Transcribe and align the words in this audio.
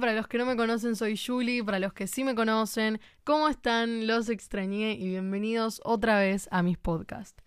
Para 0.00 0.12
los 0.12 0.26
que 0.26 0.38
no 0.38 0.46
me 0.46 0.56
conocen 0.56 0.96
soy 0.96 1.16
Julie, 1.16 1.62
para 1.62 1.78
los 1.78 1.92
que 1.92 2.08
sí 2.08 2.24
me 2.24 2.34
conocen, 2.34 3.00
¿cómo 3.22 3.48
están? 3.48 4.08
Los 4.08 4.28
extrañé 4.28 4.94
y 4.94 5.06
bienvenidos 5.06 5.80
otra 5.84 6.18
vez 6.18 6.48
a 6.50 6.64
mis 6.64 6.76
podcasts. 6.76 7.40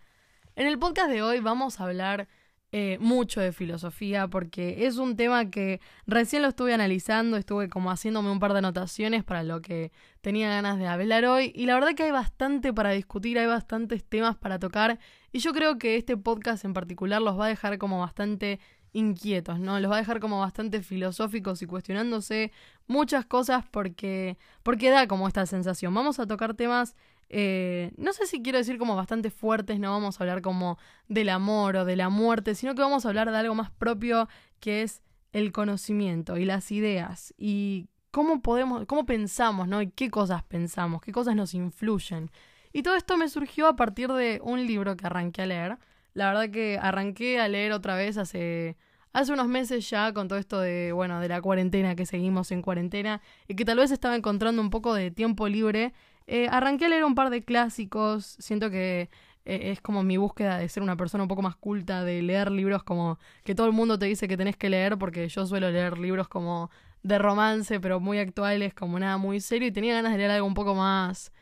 En 0.56 0.66
el 0.66 0.78
podcast 0.78 1.10
de 1.10 1.20
hoy 1.20 1.40
vamos 1.40 1.78
a 1.78 1.84
hablar 1.84 2.26
eh, 2.72 2.96
mucho 3.00 3.42
de 3.42 3.52
filosofía 3.52 4.28
porque 4.28 4.86
es 4.86 4.96
un 4.96 5.14
tema 5.14 5.50
que 5.50 5.80
recién 6.06 6.40
lo 6.40 6.48
estuve 6.48 6.72
analizando, 6.72 7.36
estuve 7.36 7.68
como 7.68 7.90
haciéndome 7.90 8.30
un 8.30 8.40
par 8.40 8.52
de 8.52 8.60
anotaciones 8.60 9.24
para 9.24 9.42
lo 9.42 9.60
que 9.60 9.92
tenía 10.22 10.48
ganas 10.48 10.78
de 10.78 10.86
hablar 10.86 11.26
hoy 11.26 11.52
y 11.54 11.66
la 11.66 11.74
verdad 11.74 11.94
que 11.94 12.04
hay 12.04 12.12
bastante 12.12 12.72
para 12.72 12.92
discutir, 12.92 13.38
hay 13.38 13.46
bastantes 13.46 14.04
temas 14.04 14.36
para 14.36 14.58
tocar 14.58 14.98
y 15.32 15.40
yo 15.40 15.52
creo 15.52 15.76
que 15.76 15.96
este 15.96 16.16
podcast 16.16 16.64
en 16.64 16.72
particular 16.72 17.20
los 17.20 17.38
va 17.38 17.44
a 17.44 17.48
dejar 17.48 17.76
como 17.76 18.00
bastante 18.00 18.58
inquietos, 18.98 19.60
¿no? 19.60 19.78
Los 19.80 19.90
va 19.90 19.96
a 19.96 19.98
dejar 20.00 20.20
como 20.20 20.40
bastante 20.40 20.82
filosóficos 20.82 21.62
y 21.62 21.66
cuestionándose 21.66 22.52
muchas 22.86 23.24
cosas 23.24 23.64
porque, 23.70 24.36
porque 24.62 24.90
da 24.90 25.06
como 25.06 25.28
esta 25.28 25.46
sensación. 25.46 25.94
Vamos 25.94 26.18
a 26.18 26.26
tocar 26.26 26.54
temas, 26.54 26.96
eh, 27.28 27.92
no 27.96 28.12
sé 28.12 28.26
si 28.26 28.42
quiero 28.42 28.58
decir 28.58 28.76
como 28.78 28.96
bastante 28.96 29.30
fuertes, 29.30 29.78
no 29.78 29.92
vamos 29.92 30.20
a 30.20 30.24
hablar 30.24 30.42
como 30.42 30.78
del 31.08 31.28
amor 31.28 31.76
o 31.76 31.84
de 31.84 31.96
la 31.96 32.08
muerte, 32.08 32.54
sino 32.54 32.74
que 32.74 32.82
vamos 32.82 33.06
a 33.06 33.08
hablar 33.08 33.30
de 33.30 33.36
algo 33.36 33.54
más 33.54 33.70
propio 33.70 34.28
que 34.60 34.82
es 34.82 35.02
el 35.32 35.52
conocimiento 35.52 36.36
y 36.36 36.44
las 36.44 36.72
ideas 36.72 37.34
y 37.38 37.88
cómo 38.10 38.42
podemos, 38.42 38.86
cómo 38.86 39.06
pensamos, 39.06 39.68
¿no? 39.68 39.80
Y 39.80 39.90
qué 39.90 40.10
cosas 40.10 40.42
pensamos, 40.42 41.02
qué 41.02 41.12
cosas 41.12 41.36
nos 41.36 41.54
influyen. 41.54 42.30
Y 42.72 42.82
todo 42.82 42.96
esto 42.96 43.16
me 43.16 43.28
surgió 43.28 43.68
a 43.68 43.76
partir 43.76 44.10
de 44.12 44.40
un 44.42 44.66
libro 44.66 44.96
que 44.96 45.06
arranqué 45.06 45.42
a 45.42 45.46
leer 45.46 45.78
la 46.18 46.32
verdad 46.32 46.50
que 46.50 46.78
arranqué 46.80 47.40
a 47.40 47.48
leer 47.48 47.72
otra 47.72 47.94
vez 47.94 48.18
hace, 48.18 48.76
hace 49.12 49.32
unos 49.32 49.48
meses 49.48 49.88
ya 49.88 50.12
con 50.12 50.28
todo 50.28 50.38
esto 50.38 50.60
de, 50.60 50.92
bueno, 50.92 51.20
de 51.20 51.28
la 51.28 51.40
cuarentena, 51.40 51.94
que 51.96 52.06
seguimos 52.06 52.50
en 52.52 52.62
cuarentena 52.62 53.20
y 53.46 53.54
que 53.54 53.64
tal 53.64 53.78
vez 53.78 53.90
estaba 53.90 54.16
encontrando 54.16 54.62
un 54.62 54.70
poco 54.70 54.94
de 54.94 55.10
tiempo 55.10 55.48
libre. 55.48 55.92
Eh, 56.26 56.48
arranqué 56.50 56.86
a 56.86 56.88
leer 56.88 57.04
un 57.04 57.14
par 57.14 57.30
de 57.30 57.42
clásicos, 57.42 58.36
siento 58.38 58.70
que 58.70 59.08
eh, 59.44 59.70
es 59.72 59.80
como 59.80 60.02
mi 60.02 60.16
búsqueda 60.16 60.58
de 60.58 60.68
ser 60.68 60.82
una 60.82 60.96
persona 60.96 61.24
un 61.24 61.28
poco 61.28 61.42
más 61.42 61.56
culta, 61.56 62.04
de 62.04 62.22
leer 62.22 62.50
libros 62.50 62.82
como 62.82 63.18
que 63.44 63.54
todo 63.54 63.66
el 63.66 63.72
mundo 63.72 63.98
te 63.98 64.06
dice 64.06 64.28
que 64.28 64.36
tenés 64.36 64.56
que 64.56 64.68
leer, 64.68 64.98
porque 64.98 65.28
yo 65.28 65.46
suelo 65.46 65.70
leer 65.70 65.98
libros 65.98 66.28
como 66.28 66.70
de 67.02 67.18
romance, 67.18 67.80
pero 67.80 68.00
muy 68.00 68.18
actuales, 68.18 68.74
como 68.74 68.98
nada 68.98 69.16
muy 69.16 69.40
serio, 69.40 69.68
y 69.68 69.72
tenía 69.72 69.94
ganas 69.94 70.12
de 70.12 70.18
leer 70.18 70.32
algo 70.32 70.46
un 70.46 70.54
poco 70.54 70.74
más 70.74 71.32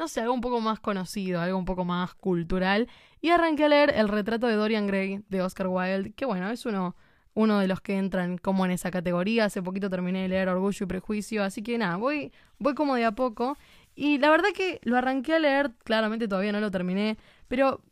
no 0.00 0.08
sé, 0.08 0.22
algo 0.22 0.32
un 0.32 0.40
poco 0.40 0.60
más 0.62 0.80
conocido, 0.80 1.42
algo 1.42 1.58
un 1.58 1.66
poco 1.66 1.84
más 1.84 2.14
cultural. 2.14 2.88
Y 3.20 3.28
arranqué 3.30 3.64
a 3.64 3.68
leer 3.68 3.92
El 3.94 4.08
retrato 4.08 4.46
de 4.46 4.54
Dorian 4.54 4.86
Gray 4.86 5.22
de 5.28 5.42
Oscar 5.42 5.68
Wilde, 5.68 6.12
que 6.12 6.24
bueno, 6.24 6.50
es 6.50 6.64
uno, 6.64 6.96
uno 7.34 7.58
de 7.58 7.68
los 7.68 7.80
que 7.80 7.96
entran 7.96 8.38
como 8.38 8.64
en 8.64 8.72
esa 8.72 8.90
categoría. 8.90 9.46
Hace 9.46 9.62
poquito 9.62 9.90
terminé 9.90 10.22
de 10.22 10.28
leer 10.28 10.48
Orgullo 10.48 10.84
y 10.84 10.88
Prejuicio, 10.88 11.44
así 11.44 11.62
que 11.62 11.78
nada, 11.78 11.96
voy, 11.96 12.32
voy 12.58 12.74
como 12.74 12.94
de 12.96 13.04
a 13.04 13.12
poco. 13.12 13.56
Y 13.94 14.18
la 14.18 14.30
verdad 14.30 14.48
que 14.54 14.80
lo 14.82 14.96
arranqué 14.96 15.34
a 15.34 15.38
leer, 15.38 15.72
claramente 15.84 16.28
todavía 16.28 16.52
no 16.52 16.60
lo 16.60 16.70
terminé, 16.70 17.18
pero 17.48 17.82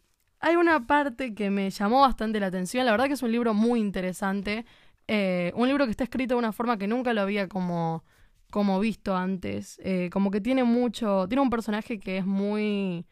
hay 0.40 0.56
una 0.56 0.86
parte 0.86 1.34
que 1.34 1.50
me 1.50 1.70
llamó 1.70 2.00
bastante 2.02 2.40
la 2.40 2.46
atención. 2.46 2.86
La 2.86 2.92
verdad 2.92 3.06
que 3.06 3.14
es 3.14 3.22
un 3.22 3.32
libro 3.32 3.54
muy 3.54 3.80
interesante. 3.80 4.64
Eh, 5.08 5.52
un 5.56 5.68
libro 5.68 5.84
que 5.86 5.90
está 5.90 6.04
escrito 6.04 6.34
de 6.34 6.38
una 6.38 6.52
forma 6.52 6.78
que 6.78 6.86
nunca 6.86 7.12
lo 7.12 7.22
había 7.22 7.48
como 7.48 8.04
como 8.50 8.80
visto 8.80 9.16
antes. 9.16 9.80
Eh, 9.84 10.10
como 10.12 10.30
que 10.30 10.40
tiene 10.40 10.64
mucho. 10.64 11.26
Tiene 11.28 11.42
un 11.42 11.50
personaje 11.50 11.98
que 11.98 12.18
es 12.18 12.26
muy. 12.26 13.06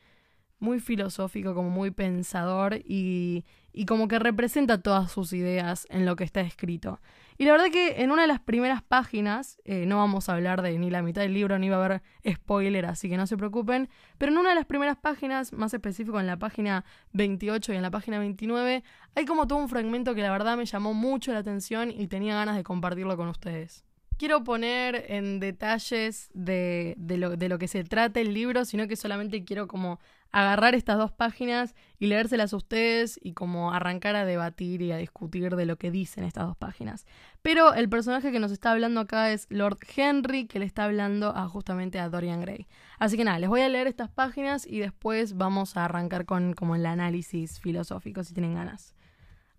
Muy 0.58 0.80
filosófico, 0.80 1.54
como 1.54 1.70
muy 1.70 1.91
pensador 1.91 2.75
y. 2.84 3.44
y 3.72 3.84
como 3.86 4.08
que 4.08 4.19
representa 4.19 4.81
todas 4.81 5.12
sus 5.12 5.32
ideas 5.32 5.86
en 5.91 6.06
lo 6.06 6.16
que 6.16 6.25
está 6.25 6.41
escrito. 6.41 7.00
Y 7.38 7.44
la 7.44 7.53
verdad 7.53 7.66
que 7.70 8.03
en 8.03 8.10
una 8.10 8.22
de 8.22 8.28
las 8.28 8.41
primeras 8.41 8.82
páginas, 8.82 9.60
eh, 9.64 9.84
no 9.86 9.98
vamos 9.98 10.28
a 10.28 10.34
hablar 10.34 10.62
de 10.62 10.78
ni 10.78 10.91
la 10.91 11.03
mitad 11.03 11.20
del 11.20 11.34
libro, 11.34 11.58
ni 11.58 11.69
va 11.69 11.76
a 11.76 11.84
haber 11.84 12.03
spoiler, 12.26 12.86
así 12.86 13.10
que 13.10 13.19
no 13.19 13.26
se 13.26 13.36
preocupen, 13.36 13.91
pero 14.16 14.32
en 14.32 14.38
una 14.38 14.50
de 14.50 14.54
las 14.54 14.64
primeras 14.64 14.97
páginas, 14.97 15.53
más 15.53 15.75
específico 15.75 16.19
en 16.19 16.26
la 16.26 16.38
página 16.38 16.84
28 17.12 17.75
y 17.75 17.76
en 17.76 17.82
la 17.82 17.91
página 17.91 18.19
29, 18.19 18.82
hay 19.14 19.25
como 19.26 19.47
todo 19.47 19.58
un 19.58 19.69
fragmento 19.69 20.14
que 20.14 20.22
la 20.22 20.31
verdad 20.31 20.56
me 20.56 20.64
llamó 20.64 20.94
mucho 20.94 21.32
la 21.32 21.41
atención 21.41 21.91
y 21.91 22.06
tenía 22.06 22.34
ganas 22.34 22.56
de 22.56 22.64
compartirlo 22.64 23.16
con 23.19 23.28
ustedes 23.28 23.84
quiero 24.19 24.44
poner 24.44 25.06
en 25.09 25.41
detalles 25.41 26.31
de, 26.34 26.97
lo, 26.99 27.37
de, 27.37 27.49
lo, 27.49 27.59
que 27.59 27.69
se 27.69 27.84
trata 27.84 28.21
el 28.21 28.34
libro, 28.34 28.65
sino 28.65 28.88
que 28.88 28.97
solamente 28.97 29.44
quiero 29.44 29.69
como 29.69 30.00
agarrar 30.32 30.75
estas 30.75 30.99
dos 30.99 31.12
páginas 31.12 31.75
y 31.99 32.06
leérselas 32.06 32.53
a 32.53 32.56
ustedes 32.56 33.19
y 33.22 33.32
como 33.32 33.72
arrancar 33.72 34.16
a 34.16 34.25
debatir 34.25 34.82
y 34.82 34.93
a 34.93 34.97
discutir 34.97 35.56
de 35.56 35.66
lo 35.66 35.76
que 35.76 35.91
dicen 35.91 36.25
estas 36.25 36.47
dos 36.47 36.56
páginas. 36.56 37.06
Pero 37.43 37.75
el 37.75 37.88
personaje 37.88 38.32
que 38.32 38.41
nos 38.41 38.53
está 38.53 38.72
hablando 38.72 39.00
acá 39.00 39.32
es 39.32 39.47
Lord 39.50 39.78
Henry, 39.97 40.47
que 40.47 40.59
le 40.59 40.66
está 40.66 40.84
hablando 40.84 41.34
a, 41.34 41.49
justamente 41.49 41.99
a 41.99 42.09
Dorian 42.09 42.41
Gray. 42.41 42.66
Así 42.99 43.16
que 43.16 43.25
nada, 43.25 43.38
les 43.38 43.49
voy 43.49 43.60
a 43.60 43.69
leer 43.69 43.87
estas 43.87 44.10
páginas 44.10 44.66
y 44.66 44.81
después 44.81 45.37
vamos 45.37 45.76
a 45.76 45.84
arrancar 45.84 46.26
con 46.26 46.55
como 46.55 46.75
el 46.75 46.87
análisis 46.87 47.60
filosófico 47.60 48.25
si 48.25 48.34
tienen 48.34 48.55
ganas. 48.55 48.94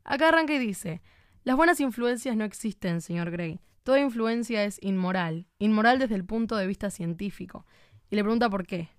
Acá 0.03 0.29
arranca 0.29 0.53
y 0.53 0.59
dice, 0.59 1.01
las 1.43 1.55
buenas 1.55 1.79
influencias 1.79 2.35
no 2.35 2.43
existen, 2.43 3.01
señor 3.01 3.31
Gray. 3.31 3.59
Toda 3.87 4.01
influencia 4.01 4.65
es 4.65 4.79
inmoral, 4.83 5.47
inmoral 5.59 5.97
desde 5.97 6.15
el 6.15 6.25
punto 6.25 6.57
de 6.57 6.67
vista 6.67 6.89
científico. 6.89 7.65
Y 8.09 8.17
le 8.17 8.21
pregunta 8.21 8.49
por 8.49 8.67
qué. 8.67 8.89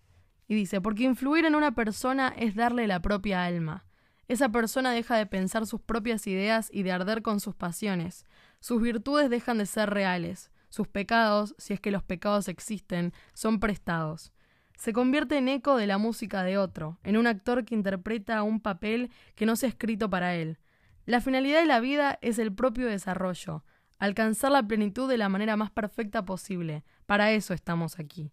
Y 0.46 0.54
dice, 0.54 0.80
porque 0.80 1.02
influir 1.02 1.44
en 1.44 1.54
una 1.54 1.74
persona 1.74 2.32
es 2.34 2.54
darle 2.54 2.86
la 2.86 3.02
propia 3.02 3.44
alma. 3.44 3.84
Esa 4.28 4.48
persona 4.48 4.92
deja 4.92 5.18
de 5.18 5.26
pensar 5.26 5.66
sus 5.66 5.82
propias 5.82 6.26
ideas 6.26 6.70
y 6.72 6.84
de 6.84 6.92
arder 6.92 7.20
con 7.20 7.38
sus 7.38 7.54
pasiones. 7.54 8.24
Sus 8.60 8.80
virtudes 8.80 9.28
dejan 9.28 9.58
de 9.58 9.66
ser 9.66 9.90
reales. 9.90 10.50
Sus 10.70 10.88
pecados, 10.88 11.54
si 11.58 11.74
es 11.74 11.80
que 11.80 11.90
los 11.90 12.02
pecados 12.02 12.48
existen, 12.48 13.12
son 13.34 13.60
prestados. 13.60 14.32
Se 14.78 14.94
convierte 14.94 15.36
en 15.36 15.50
eco 15.50 15.76
de 15.76 15.86
la 15.86 15.98
música 15.98 16.44
de 16.44 16.56
otro, 16.56 16.98
en 17.02 17.18
un 17.18 17.26
actor 17.26 17.66
que 17.66 17.74
interpreta 17.74 18.42
un 18.42 18.58
papel 18.58 19.10
que 19.34 19.44
no 19.44 19.54
se 19.54 19.66
ha 19.66 19.68
escrito 19.68 20.08
para 20.08 20.34
él. 20.34 20.56
La 21.04 21.20
finalidad 21.20 21.60
de 21.60 21.66
la 21.66 21.80
vida 21.80 22.18
es 22.22 22.38
el 22.38 22.54
propio 22.54 22.86
desarrollo, 22.86 23.64
alcanzar 23.98 24.52
la 24.52 24.66
plenitud 24.66 25.08
de 25.08 25.18
la 25.18 25.28
manera 25.28 25.56
más 25.56 25.70
perfecta 25.70 26.24
posible. 26.24 26.84
Para 27.06 27.32
eso 27.32 27.54
estamos 27.54 27.98
aquí. 27.98 28.32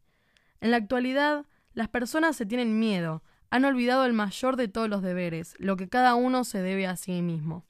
En 0.62 0.72
la 0.72 0.78
actualidad, 0.78 1.46
las 1.74 1.90
personas 1.90 2.36
se 2.36 2.46
tienen 2.46 2.80
miedo, 2.80 3.24
han 3.50 3.66
olvidado 3.66 4.06
el 4.06 4.14
mayor 4.14 4.56
de 4.56 4.68
todos 4.68 4.90
los 4.90 5.02
deberes, 5.02 5.56
lo 5.60 5.78
que 5.78 5.90
cada 5.90 6.16
uno 6.16 6.44
se 6.44 6.62
debe 6.62 6.88
a 6.88 6.96
sí 6.96 7.22
mismo. 7.22 7.66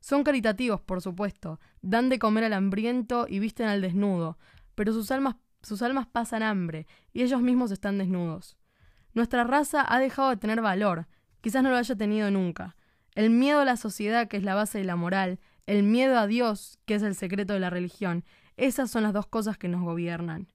Son 0.00 0.24
caritativos, 0.24 0.80
por 0.80 1.02
supuesto, 1.02 1.60
dan 1.82 2.08
de 2.08 2.18
comer 2.18 2.44
al 2.44 2.54
hambriento 2.54 3.26
y 3.28 3.38
visten 3.38 3.66
al 3.66 3.82
desnudo, 3.82 4.38
pero 4.74 4.92
sus 4.92 5.10
almas, 5.10 5.36
sus 5.62 5.82
almas 5.82 6.06
pasan 6.06 6.42
hambre 6.42 6.86
y 7.12 7.22
ellos 7.22 7.42
mismos 7.42 7.70
están 7.70 7.98
desnudos. 7.98 8.56
Nuestra 9.12 9.44
raza 9.44 9.84
ha 9.86 9.98
dejado 9.98 10.30
de 10.30 10.36
tener 10.36 10.62
valor, 10.62 11.06
quizás 11.42 11.62
no 11.62 11.70
lo 11.70 11.76
haya 11.76 11.96
tenido 11.96 12.30
nunca. 12.30 12.76
El 13.14 13.30
miedo 13.30 13.60
a 13.60 13.64
la 13.64 13.76
sociedad, 13.76 14.28
que 14.28 14.36
es 14.36 14.44
la 14.44 14.54
base 14.54 14.78
de 14.78 14.84
la 14.84 14.96
moral, 14.96 15.40
el 15.66 15.82
miedo 15.82 16.18
a 16.18 16.26
Dios, 16.26 16.78
que 16.86 16.94
es 16.94 17.02
el 17.02 17.14
secreto 17.14 17.52
de 17.52 17.60
la 17.60 17.70
religión, 17.70 18.24
esas 18.56 18.90
son 18.90 19.02
las 19.02 19.12
dos 19.12 19.26
cosas 19.26 19.56
que 19.56 19.68
nos 19.68 19.82
gobiernan. 19.82 20.48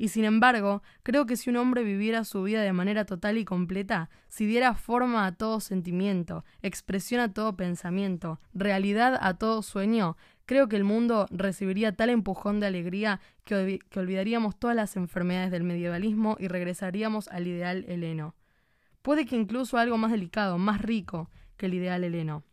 Y 0.00 0.08
sin 0.08 0.24
embargo, 0.24 0.82
creo 1.02 1.26
que 1.26 1.36
si 1.36 1.50
un 1.50 1.56
hombre 1.56 1.82
viviera 1.82 2.22
su 2.22 2.44
vida 2.44 2.62
de 2.62 2.72
manera 2.72 3.04
total 3.04 3.36
y 3.36 3.44
completa, 3.44 4.10
si 4.28 4.46
diera 4.46 4.74
forma 4.74 5.26
a 5.26 5.34
todo 5.34 5.58
sentimiento, 5.58 6.44
expresión 6.62 7.20
a 7.20 7.32
todo 7.32 7.56
pensamiento, 7.56 8.38
realidad 8.54 9.18
a 9.20 9.34
todo 9.34 9.60
sueño, 9.62 10.16
creo 10.46 10.68
que 10.68 10.76
el 10.76 10.84
mundo 10.84 11.26
recibiría 11.30 11.96
tal 11.96 12.10
empujón 12.10 12.60
de 12.60 12.68
alegría 12.68 13.20
que, 13.44 13.80
olvidaríamos 13.96 14.56
todas 14.56 14.76
las 14.76 14.96
enfermedades 14.96 15.50
del 15.50 15.64
medievalismo 15.64 16.36
y 16.38 16.46
regresaríamos 16.46 17.26
al 17.26 17.48
ideal 17.48 17.84
heleno. 17.88 18.36
Puede 19.02 19.26
que 19.26 19.34
incluso 19.34 19.78
algo 19.78 19.98
más 19.98 20.12
delicado, 20.12 20.58
más 20.58 20.80
rico 20.80 21.28
que 21.56 21.66
el 21.66 21.74
ideal 21.74 22.04
heleno. 22.04 22.44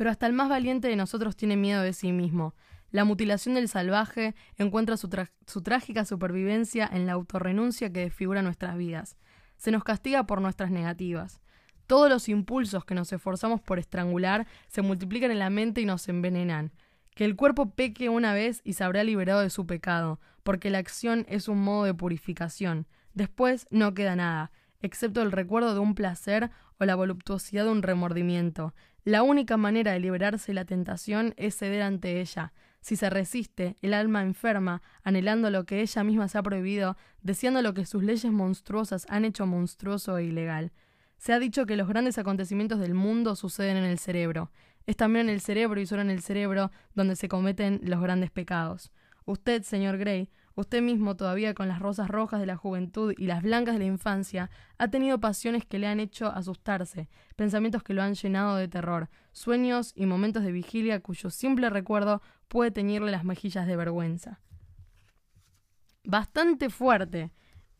Pero 0.00 0.08
hasta 0.08 0.26
el 0.26 0.32
más 0.32 0.48
valiente 0.48 0.88
de 0.88 0.96
nosotros 0.96 1.36
tiene 1.36 1.58
miedo 1.58 1.82
de 1.82 1.92
sí 1.92 2.10
mismo. 2.10 2.54
La 2.90 3.04
mutilación 3.04 3.54
del 3.54 3.68
salvaje 3.68 4.34
encuentra 4.56 4.96
su, 4.96 5.10
trágica 5.10 6.06
supervivencia 6.06 6.88
en 6.90 7.04
la 7.04 7.12
autorrenuncia 7.12 7.92
que 7.92 8.00
desfigura 8.00 8.40
nuestras 8.40 8.78
vidas. 8.78 9.18
Se 9.58 9.70
nos 9.70 9.84
castiga 9.84 10.24
por 10.24 10.40
nuestras 10.40 10.70
negativas. 10.70 11.42
Todos 11.86 12.08
los 12.08 12.30
impulsos 12.30 12.86
que 12.86 12.94
nos 12.94 13.12
esforzamos 13.12 13.60
por 13.60 13.78
estrangular 13.78 14.46
se 14.68 14.80
multiplican 14.80 15.32
en 15.32 15.38
la 15.38 15.50
mente 15.50 15.82
y 15.82 15.84
nos 15.84 16.08
envenenan. 16.08 16.72
Que 17.14 17.26
el 17.26 17.36
cuerpo 17.36 17.74
peque 17.74 18.08
una 18.08 18.32
vez 18.32 18.62
y 18.64 18.72
se 18.72 18.84
habrá 18.84 19.04
liberado 19.04 19.42
de 19.42 19.50
su 19.50 19.66
pecado, 19.66 20.18
porque 20.42 20.70
la 20.70 20.78
acción 20.78 21.26
es 21.28 21.46
un 21.46 21.60
modo 21.60 21.84
de 21.84 21.92
purificación. 21.92 22.86
Después 23.12 23.66
no 23.68 23.92
queda 23.92 24.16
nada, 24.16 24.50
excepto 24.80 25.20
el 25.20 25.30
recuerdo 25.30 25.74
de 25.74 25.80
un 25.80 25.94
placer 25.94 26.50
o 26.78 26.86
la 26.86 26.94
voluptuosidad 26.94 27.64
de 27.64 27.70
un 27.70 27.82
remordimiento. 27.82 28.72
La 29.04 29.22
única 29.22 29.56
manera 29.56 29.92
de 29.92 30.00
liberarse 30.00 30.52
de 30.52 30.56
la 30.56 30.64
tentación 30.66 31.32
es 31.36 31.56
ceder 31.56 31.82
ante 31.82 32.20
ella. 32.20 32.52
Si 32.82 32.96
se 32.96 33.08
resiste, 33.10 33.76
el 33.82 33.94
alma 33.94 34.22
enferma, 34.22 34.82
anhelando 35.02 35.50
lo 35.50 35.64
que 35.64 35.80
ella 35.80 36.04
misma 36.04 36.28
se 36.28 36.38
ha 36.38 36.42
prohibido, 36.42 36.96
deseando 37.22 37.62
lo 37.62 37.74
que 37.74 37.86
sus 37.86 38.02
leyes 38.02 38.30
monstruosas 38.30 39.06
han 39.08 39.24
hecho 39.24 39.46
monstruoso 39.46 40.18
e 40.18 40.24
ilegal. 40.24 40.72
Se 41.18 41.32
ha 41.32 41.38
dicho 41.38 41.66
que 41.66 41.76
los 41.76 41.88
grandes 41.88 42.18
acontecimientos 42.18 42.78
del 42.78 42.94
mundo 42.94 43.36
suceden 43.36 43.76
en 43.76 43.84
el 43.84 43.98
cerebro. 43.98 44.50
Es 44.86 44.96
también 44.96 45.28
en 45.28 45.34
el 45.34 45.40
cerebro 45.40 45.80
y 45.80 45.86
solo 45.86 46.02
en 46.02 46.10
el 46.10 46.22
cerebro 46.22 46.70
donde 46.94 47.16
se 47.16 47.28
cometen 47.28 47.80
los 47.82 48.00
grandes 48.00 48.30
pecados. 48.30 48.90
Usted, 49.26 49.62
señor 49.62 49.98
Gray, 49.98 50.30
usted 50.60 50.82
mismo 50.82 51.16
todavía 51.16 51.54
con 51.54 51.68
las 51.68 51.80
rosas 51.80 52.08
rojas 52.08 52.40
de 52.40 52.46
la 52.46 52.56
juventud 52.56 53.14
y 53.16 53.26
las 53.26 53.42
blancas 53.42 53.74
de 53.74 53.80
la 53.80 53.86
infancia, 53.86 54.50
ha 54.78 54.88
tenido 54.88 55.20
pasiones 55.20 55.66
que 55.66 55.78
le 55.78 55.86
han 55.86 56.00
hecho 56.00 56.26
asustarse, 56.28 57.08
pensamientos 57.36 57.82
que 57.82 57.94
lo 57.94 58.02
han 58.02 58.14
llenado 58.14 58.56
de 58.56 58.68
terror, 58.68 59.08
sueños 59.32 59.92
y 59.94 60.06
momentos 60.06 60.42
de 60.42 60.52
vigilia 60.52 61.00
cuyo 61.00 61.30
simple 61.30 61.70
recuerdo 61.70 62.22
puede 62.48 62.70
teñirle 62.70 63.10
las 63.10 63.24
mejillas 63.24 63.66
de 63.66 63.76
vergüenza. 63.76 64.40
Bastante 66.04 66.70
fuerte. 66.70 67.32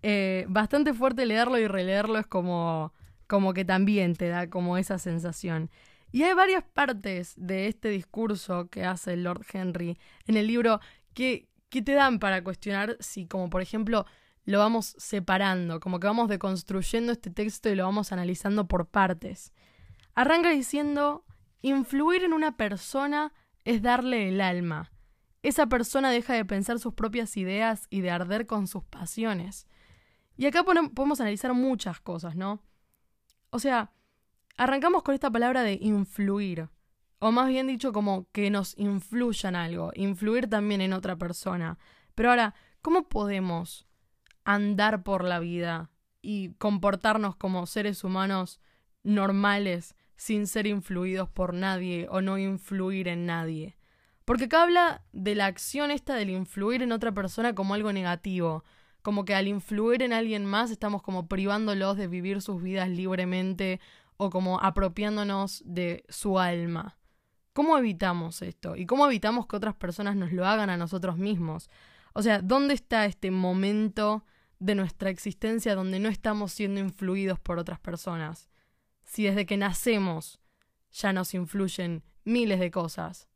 Eh, 0.03 0.47
bastante 0.49 0.95
fuerte 0.95 1.27
leerlo 1.27 1.59
y 1.59 1.67
releerlo 1.67 2.19
es 2.19 2.27
como, 2.27 2.95
como 3.27 3.53
que 3.53 3.65
también 3.65 4.15
te 4.15 4.29
da 4.29 4.49
como 4.49 4.79
esa 4.79 4.99
sensación. 4.99 5.71
Y 6.13 6.23
hay 6.25 6.35
varias 6.35 6.65
partes 6.65 7.35
de 7.37 7.69
este 7.69 7.89
discurso 7.89 8.69
que 8.69 8.85
hace 8.85 9.17
Lord 9.17 9.45
Henry 9.53 9.99
en 10.27 10.37
el 10.37 10.47
libro 10.47 10.81
que, 11.15 11.49
que 11.71 11.83
te 11.83 11.93
dan 11.93 12.19
para 12.19 12.45
cuestionar 12.45 12.97
si, 13.01 13.27
como 13.27 13.49
por 13.49 13.63
ejemplo, 13.63 14.07
lo 14.45 14.59
vamos 14.59 14.95
separando, 14.99 15.81
como 15.81 16.01
que 16.01 16.07
vamos 16.07 16.29
deconstruyendo 16.29 17.13
este 17.13 17.31
texto 17.31 17.69
y 17.69 17.75
lo 17.75 17.85
vamos 17.85 18.13
analizando 18.13 18.69
por 18.69 18.87
partes. 18.87 19.53
Arranca 20.15 20.51
diciendo, 20.51 21.25
influir 21.63 22.25
en 22.25 22.33
una 22.33 22.57
persona 22.57 23.33
es 23.65 23.83
darle 23.83 24.29
el 24.29 24.41
alma. 24.41 24.93
Esa 25.43 25.67
persona 25.67 26.11
deja 26.11 26.35
de 26.35 26.45
pensar 26.45 26.79
sus 26.79 26.93
propias 26.93 27.37
ideas 27.37 27.87
y 27.89 28.03
de 28.03 28.11
arder 28.11 28.47
con 28.47 28.67
sus 28.67 28.85
pasiones. 28.85 29.67
Y 30.37 30.47
acá 30.47 30.65
podemos 30.65 31.21
analizar 31.21 31.55
muchas 31.55 32.01
cosas, 32.01 32.37
¿no? 32.37 32.63
O 33.51 33.59
sea, 33.59 33.93
Arrancamos 34.61 35.03
con 35.03 35.15
esta 35.15 35.31
palabra 35.31 35.63
de 35.63 35.79
influir, 35.81 36.69
o 37.21 37.33
más 37.33 37.49
bien 37.49 37.67
dicho 37.67 37.93
como 37.93 38.27
que 38.33 38.51
nos 38.51 38.77
influyan 38.79 39.55
algo, 39.55 39.93
influir 39.95 40.49
también 40.49 40.81
en 40.81 40.95
otra 40.95 41.17
persona. 41.17 41.79
Pero 42.15 42.31
ahora, 42.31 42.55
¿cómo 42.83 43.09
podemos 43.09 43.87
andar 44.45 45.03
por 45.03 45.25
la 45.25 45.39
vida 45.39 45.91
y 46.23 46.55
comportarnos 46.55 47.37
como 47.37 47.67
seres 47.67 48.05
humanos 48.05 48.59
normales 49.03 49.95
sin 50.17 50.47
ser 50.47 50.67
influidos 50.67 51.29
por 51.29 51.55
nadie 51.55 52.07
o 52.11 52.23
no 52.23 52.39
influir 52.39 53.07
en 53.07 53.27
nadie? 53.27 53.77
Porque 54.25 54.45
acá 54.45 54.63
habla 54.63 55.03
de 55.13 55.35
la 55.35 55.47
acción 55.47 55.91
esta 55.91 56.15
del 56.15 56.31
influir 56.31 56.83
en 56.83 56.93
otra 56.93 57.13
persona 57.13 57.55
como 57.55 57.75
algo 57.75 57.93
negativo, 57.93 58.65
como 59.03 59.27
que 59.27 59.35
al 59.35 59.47
influir 59.47 60.03
en 60.03 60.15
alguien 60.15 60.47
más 60.47 60.71
estamos 60.71 61.03
como 61.03 61.29
privándolos 61.29 61.99
de 61.99 62.07
vivir 62.07 62.41
sus 62.41 62.63
vidas 62.63 62.89
libremente 62.89 63.79
o 64.17 64.31
como 64.31 64.61
apropiándonos 64.61 65.63
de 65.67 66.05
su 66.09 66.39
alma. 66.39 66.97
¿Cómo 67.53 67.77
evitamos 67.77 68.43
esto? 68.43 68.77
¿Y 68.77 68.87
cómo 68.87 69.07
evitamos 69.07 69.47
que 69.47 69.57
otras 69.57 69.75
personas 69.75 70.17
nos 70.17 70.33
lo 70.33 70.47
hagan 70.47 70.71
a 70.71 70.77
nosotros 70.77 71.17
mismos? 71.17 71.69
O 72.13 72.23
sea, 72.23 72.41
¿dónde 72.41 72.75
está 72.75 73.07
este 73.07 73.31
momento 73.31 74.25
de 74.59 74.75
nuestra 74.75 75.11
existencia 75.11 75.75
donde 75.75 75.99
no 75.99 76.09
estamos 76.09 76.53
siendo 76.53 76.81
influidos 76.81 77.41
por 77.41 77.59
otras 77.59 77.81
personas? 77.81 78.49
Si 79.03 79.25
desde 79.25 79.47
que 79.47 79.57
nacemos 79.57 80.41
ya 80.93 81.13
nos 81.13 81.35
influyen 81.35 82.03
miles 82.25 82.61
de 82.61 82.71
cosas. 82.71 83.29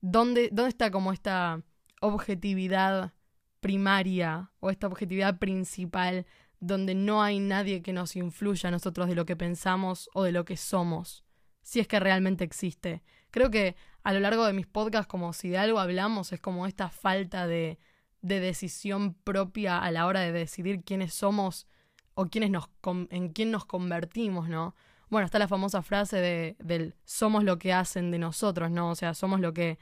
¿Dónde, 0.00 0.50
dónde 0.52 0.70
está 0.70 0.90
como 0.90 1.12
esta 1.12 1.62
objetividad 2.00 3.12
primaria 3.60 4.52
o 4.60 4.70
esta 4.70 4.86
objetividad 4.86 5.38
principal 5.38 6.26
donde 6.60 6.94
no 6.94 7.22
hay 7.22 7.40
nadie 7.40 7.82
que 7.82 7.92
nos 7.92 8.16
influya 8.16 8.68
a 8.68 8.72
nosotros 8.72 9.08
de 9.08 9.14
lo 9.14 9.26
que 9.26 9.36
pensamos 9.36 10.08
o 10.14 10.22
de 10.22 10.32
lo 10.32 10.44
que 10.44 10.56
somos, 10.56 11.24
si 11.66 11.80
es 11.80 11.88
que 11.88 11.98
realmente 11.98 12.44
existe. 12.44 13.02
Creo 13.32 13.50
que 13.50 13.74
a 14.04 14.12
lo 14.12 14.20
largo 14.20 14.46
de 14.46 14.52
mis 14.52 14.68
podcasts, 14.68 15.08
como 15.08 15.32
si 15.32 15.48
de 15.48 15.58
algo 15.58 15.80
hablamos, 15.80 16.32
es 16.32 16.40
como 16.40 16.64
esta 16.64 16.90
falta 16.90 17.48
de, 17.48 17.80
de 18.22 18.38
decisión 18.38 19.14
propia 19.14 19.80
a 19.80 19.90
la 19.90 20.06
hora 20.06 20.20
de 20.20 20.30
decidir 20.30 20.84
quiénes 20.84 21.12
somos 21.12 21.66
o 22.14 22.26
quiénes 22.26 22.52
nos, 22.52 22.70
en 23.10 23.30
quién 23.30 23.50
nos 23.50 23.64
convertimos, 23.64 24.48
¿no? 24.48 24.76
Bueno, 25.10 25.24
está 25.24 25.40
la 25.40 25.48
famosa 25.48 25.82
frase 25.82 26.18
de, 26.18 26.56
del 26.60 26.94
somos 27.04 27.42
lo 27.42 27.58
que 27.58 27.72
hacen 27.72 28.12
de 28.12 28.20
nosotros, 28.20 28.70
¿no? 28.70 28.90
O 28.90 28.94
sea, 28.94 29.12
somos 29.12 29.40
lo 29.40 29.52
que 29.52 29.80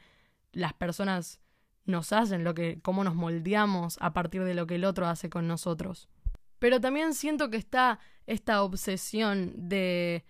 las 0.53 0.73
personas 0.73 1.39
nos 1.85 2.13
hacen, 2.13 2.43
lo 2.43 2.55
que, 2.55 2.79
cómo 2.81 3.03
nos 3.03 3.13
moldeamos 3.13 3.99
a 4.01 4.11
partir 4.11 4.43
de 4.43 4.55
lo 4.55 4.65
que 4.65 4.75
el 4.75 4.85
otro 4.85 5.05
hace 5.05 5.29
con 5.29 5.47
nosotros. 5.47 6.09
Pero 6.57 6.81
también 6.81 7.13
siento 7.13 7.51
que 7.51 7.57
está 7.57 7.99
esta 8.25 8.63
obsesión 8.63 9.53
de, 9.55 10.25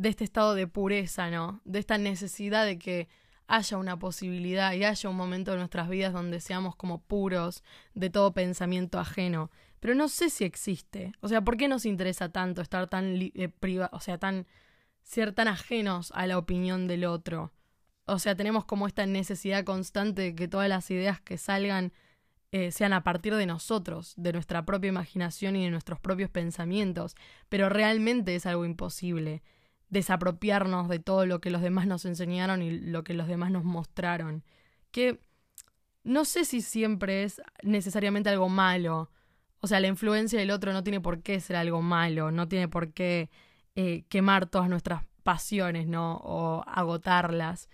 de 0.00 0.08
este 0.08 0.24
estado 0.24 0.54
de 0.54 0.66
pureza, 0.66 1.30
¿no? 1.30 1.60
De 1.66 1.78
esta 1.78 1.98
necesidad 1.98 2.64
de 2.64 2.78
que 2.78 3.08
haya 3.46 3.76
una 3.76 3.98
posibilidad 3.98 4.72
y 4.72 4.84
haya 4.84 5.10
un 5.10 5.16
momento 5.16 5.52
en 5.52 5.58
nuestras 5.58 5.90
vidas 5.90 6.14
donde 6.14 6.40
seamos 6.40 6.74
como 6.74 7.02
puros 7.02 7.62
de 7.92 8.08
todo 8.08 8.32
pensamiento 8.32 8.98
ajeno. 8.98 9.50
Pero 9.78 9.94
no 9.94 10.08
sé 10.08 10.30
si 10.30 10.44
existe. 10.44 11.12
O 11.20 11.28
sea, 11.28 11.42
¿por 11.42 11.58
qué 11.58 11.68
nos 11.68 11.84
interesa 11.84 12.30
tanto 12.30 12.62
estar 12.62 12.88
tan 12.88 13.14
eh, 13.20 13.52
o 13.92 14.00
sea, 14.00 14.16
tan 14.16 14.46
ser 15.02 15.32
tan 15.32 15.48
ajenos 15.48 16.12
a 16.14 16.26
la 16.26 16.38
opinión 16.38 16.86
del 16.86 17.04
otro? 17.04 17.52
O 18.06 18.18
sea, 18.18 18.34
tenemos 18.34 18.64
como 18.64 18.86
esta 18.86 19.04
necesidad 19.04 19.64
constante 19.64 20.22
de 20.22 20.34
que 20.34 20.48
todas 20.48 20.68
las 20.70 20.90
ideas 20.90 21.20
que 21.20 21.36
salgan 21.36 21.92
eh, 22.52 22.72
sean 22.72 22.94
a 22.94 23.04
partir 23.04 23.34
de 23.34 23.44
nosotros, 23.44 24.14
de 24.16 24.32
nuestra 24.32 24.64
propia 24.64 24.88
imaginación 24.88 25.56
y 25.56 25.64
de 25.64 25.70
nuestros 25.70 26.00
propios 26.00 26.30
pensamientos, 26.30 27.16
pero 27.50 27.68
realmente 27.68 28.34
es 28.34 28.46
algo 28.46 28.64
imposible 28.64 29.42
desapropiarnos 29.90 30.88
de 30.88 31.00
todo 31.00 31.26
lo 31.26 31.40
que 31.40 31.50
los 31.50 31.62
demás 31.62 31.86
nos 31.86 32.04
enseñaron 32.04 32.62
y 32.62 32.70
lo 32.70 33.04
que 33.04 33.14
los 33.14 33.26
demás 33.28 33.50
nos 33.50 33.64
mostraron. 33.64 34.44
Que 34.90 35.20
no 36.04 36.24
sé 36.24 36.44
si 36.44 36.62
siempre 36.62 37.24
es 37.24 37.42
necesariamente 37.62 38.30
algo 38.30 38.48
malo. 38.48 39.10
O 39.60 39.66
sea, 39.66 39.80
la 39.80 39.88
influencia 39.88 40.38
del 40.38 40.52
otro 40.52 40.72
no 40.72 40.82
tiene 40.82 41.00
por 41.00 41.22
qué 41.22 41.40
ser 41.40 41.56
algo 41.56 41.82
malo, 41.82 42.30
no 42.30 42.48
tiene 42.48 42.68
por 42.68 42.92
qué 42.92 43.30
eh, 43.74 44.04
quemar 44.08 44.46
todas 44.46 44.68
nuestras 44.68 45.04
pasiones, 45.22 45.86
¿no? 45.86 46.16
O 46.18 46.64
agotarlas. 46.66 47.68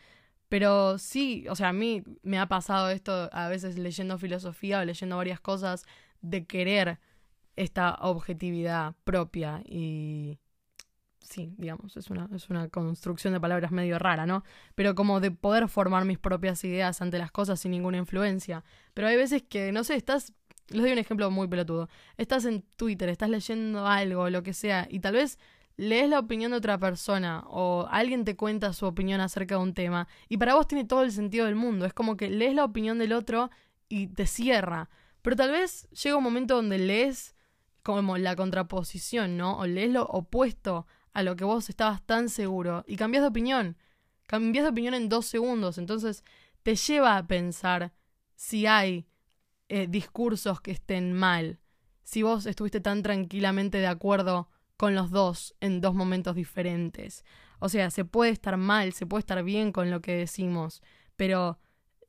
Pero 0.49 0.99
sí, 0.99 1.47
o 1.49 1.57
sea, 1.57 1.69
a 1.71 1.73
mí 1.73 2.03
me 2.23 2.39
ha 2.39 2.47
pasado 2.49 2.91
esto 2.91 3.29
a 3.33 3.49
veces 3.49 3.79
leyendo 3.79 4.19
filosofía 4.19 4.81
o 4.81 4.85
leyendo 4.85 5.17
varias 5.17 5.41
cosas 5.41 5.85
de 6.23 6.47
querer 6.47 6.99
esta 7.57 7.95
objetividad 8.01 8.95
propia 9.05 9.63
y 9.67 10.39
sí, 11.29 11.55
digamos, 11.59 11.97
es 11.97 12.11
una, 12.11 12.29
es 12.35 12.49
una 12.49 12.69
construcción 12.69 13.33
de 13.33 13.41
palabras 13.41 13.73
medio 13.73 13.99
rara, 13.99 14.27
¿no? 14.27 14.45
Pero 14.75 14.95
como 14.95 15.21
de 15.21 15.31
poder 15.31 15.69
formar 15.69 16.05
mis 16.05 16.19
propias 16.19 16.63
ideas 16.65 17.03
ante 17.03 17.19
las 17.19 17.31
cosas 17.31 17.61
sin 17.61 17.73
ninguna 17.73 17.99
influencia. 17.99 18.65
Pero 18.95 19.09
hay 19.09 19.17
veces 19.17 19.43
que, 19.43 19.73
no 19.73 19.85
sé, 19.85 19.97
estás, 19.97 20.33
les 20.69 20.83
doy 20.83 20.93
un 20.93 20.99
ejemplo 20.99 21.31
muy 21.31 21.49
pelotudo, 21.49 21.89
estás 22.17 22.45
en 22.45 22.63
Twitter, 22.77 23.09
estás 23.09 23.31
leyendo 23.31 23.87
algo, 23.87 24.31
lo 24.31 24.43
que 24.43 24.53
sea, 24.53 24.87
y 24.91 25.01
tal 25.01 25.15
vez 25.15 25.39
lees 25.77 26.09
la 26.09 26.19
opinión 26.19 26.53
de 26.53 26.57
otra 26.57 26.79
persona 26.79 27.45
o 27.49 27.87
alguien 27.91 28.25
te 28.25 28.37
cuenta 28.37 28.73
su 28.73 28.87
opinión 28.87 29.21
acerca 29.21 29.57
de 29.57 29.63
un 29.63 29.75
tema 29.75 30.09
y 30.29 30.39
para 30.39 30.55
vos 30.55 30.67
tiene 30.67 30.85
todo 30.85 31.03
el 31.03 31.13
sentido 31.13 31.47
del 31.47 31.55
mundo. 31.55 31.85
Es 31.85 31.93
como 31.93 32.17
que 32.17 32.31
lees 32.31 32.55
la 32.55 32.65
opinión 32.65 32.99
del 32.99 33.13
otro 33.13 33.51
y 33.89 34.09
te 34.09 34.27
cierra. 34.27 34.89
Pero 35.23 35.37
tal 35.37 35.51
vez 35.51 35.89
llega 35.91 36.17
un 36.17 36.25
momento 36.25 36.57
donde 36.57 36.79
lees 36.79 37.35
como 37.83 38.19
la 38.19 38.35
contraposición, 38.35 39.37
¿no? 39.37 39.59
O 39.59 39.67
lees 39.67 39.93
lo 39.93 40.05
opuesto 40.07 40.87
a 41.17 41.23
lo 41.23 41.35
que 41.35 41.45
vos 41.45 41.71
estabas 41.71 42.03
tan 42.03 42.29
seguro 42.29 42.85
y 42.87 42.97
cambias 42.97 43.23
de 43.23 43.29
opinión. 43.29 43.79
Cambias 44.27 44.65
de 44.65 44.71
opinión 44.71 44.93
en 44.93 45.09
dos 45.09 45.25
segundos. 45.25 45.79
Entonces 45.79 46.25
te 46.63 46.77
lleva 46.77 47.17
a 47.17 47.27
pensar 47.27 47.95
si 48.35 48.67
hay 48.67 49.07
eh, 49.71 49.87
discursos 49.89 50.61
que 50.61 50.73
estén 50.73 51.15
mal. 51.15 51.59
Si 52.03 52.21
vos 52.23 52.45
estuviste 52.45 52.83
tan 52.83 53.03
tranquilamente 53.03 53.79
de 53.79 53.87
acuerdo 53.87 54.51
con 54.77 54.95
los 54.95 55.11
dos 55.11 55.55
en 55.61 55.81
dos 55.81 55.95
momentos 55.95 56.37
diferentes. 56.37 57.25
O 57.61 57.71
sea, 57.71 57.91
se 57.91 58.05
puede 58.05 58.31
estar 58.31 58.59
mal, 58.59 58.93
se 58.93 59.07
puede 59.07 59.21
estar 59.21 59.43
bien 59.43 59.73
con 59.73 59.91
lo 59.91 60.03
que 60.03 60.13
decimos, 60.13 60.83
pero 61.17 61.59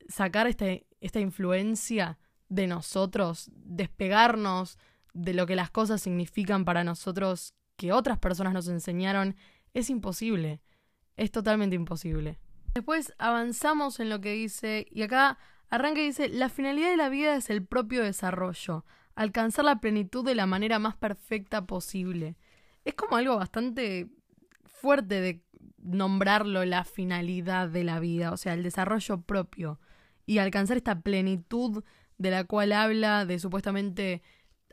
sacar 0.10 0.48
este, 0.48 0.86
esta 1.00 1.22
influencia 1.22 2.20
de 2.50 2.68
nosotros, 2.68 3.50
despegarnos 3.56 4.78
de 5.14 5.34
lo 5.34 5.46
que 5.46 5.56
las 5.56 5.72
cosas 5.72 6.02
significan 6.02 6.66
para 6.66 6.84
nosotros 6.84 7.54
que 7.78 7.94
otras 7.94 8.20
personas 8.20 8.54
nos 8.54 8.68
enseñaron, 8.68 9.36
es 9.74 9.90
imposible. 9.90 10.62
Es 11.16 11.32
totalmente 11.32 11.76
imposible. 11.76 12.38
Después 12.74 13.14
avanzamos 13.18 14.00
en 14.00 14.10
lo 14.10 14.20
que 14.20 14.34
dice, 14.34 14.88
y 14.92 15.04
acá 15.04 15.38
arranca 15.70 16.02
y 16.02 16.08
dice, 16.08 16.28
la 16.28 16.50
finalidad 16.50 16.90
de 16.90 16.98
la 16.98 17.10
vida 17.10 17.36
es 17.36 17.50
el 17.50 17.66
propio 17.66 18.04
desarrollo, 18.04 18.86
alcanzar 19.16 19.66
la 19.66 19.80
plenitud 19.80 20.26
de 20.26 20.36
la 20.36 20.46
manera 20.46 20.78
más 20.78 20.96
perfecta 20.96 21.66
posible 21.66 22.36
es 22.88 22.94
como 22.94 23.18
algo 23.18 23.36
bastante 23.36 24.08
fuerte 24.64 25.20
de 25.20 25.44
nombrarlo 25.78 26.64
la 26.64 26.86
finalidad 26.86 27.68
de 27.68 27.84
la 27.84 28.00
vida, 28.00 28.32
o 28.32 28.38
sea, 28.38 28.54
el 28.54 28.64
desarrollo 28.64 29.22
propio 29.22 29.80
y 30.26 30.38
alcanzar 30.38 30.78
esta 30.78 31.02
plenitud 31.02 31.84
de 32.18 32.32
la 32.32 32.46
cual 32.46 32.72
habla 32.72 33.26
de 33.26 33.40
supuestamente 33.40 34.22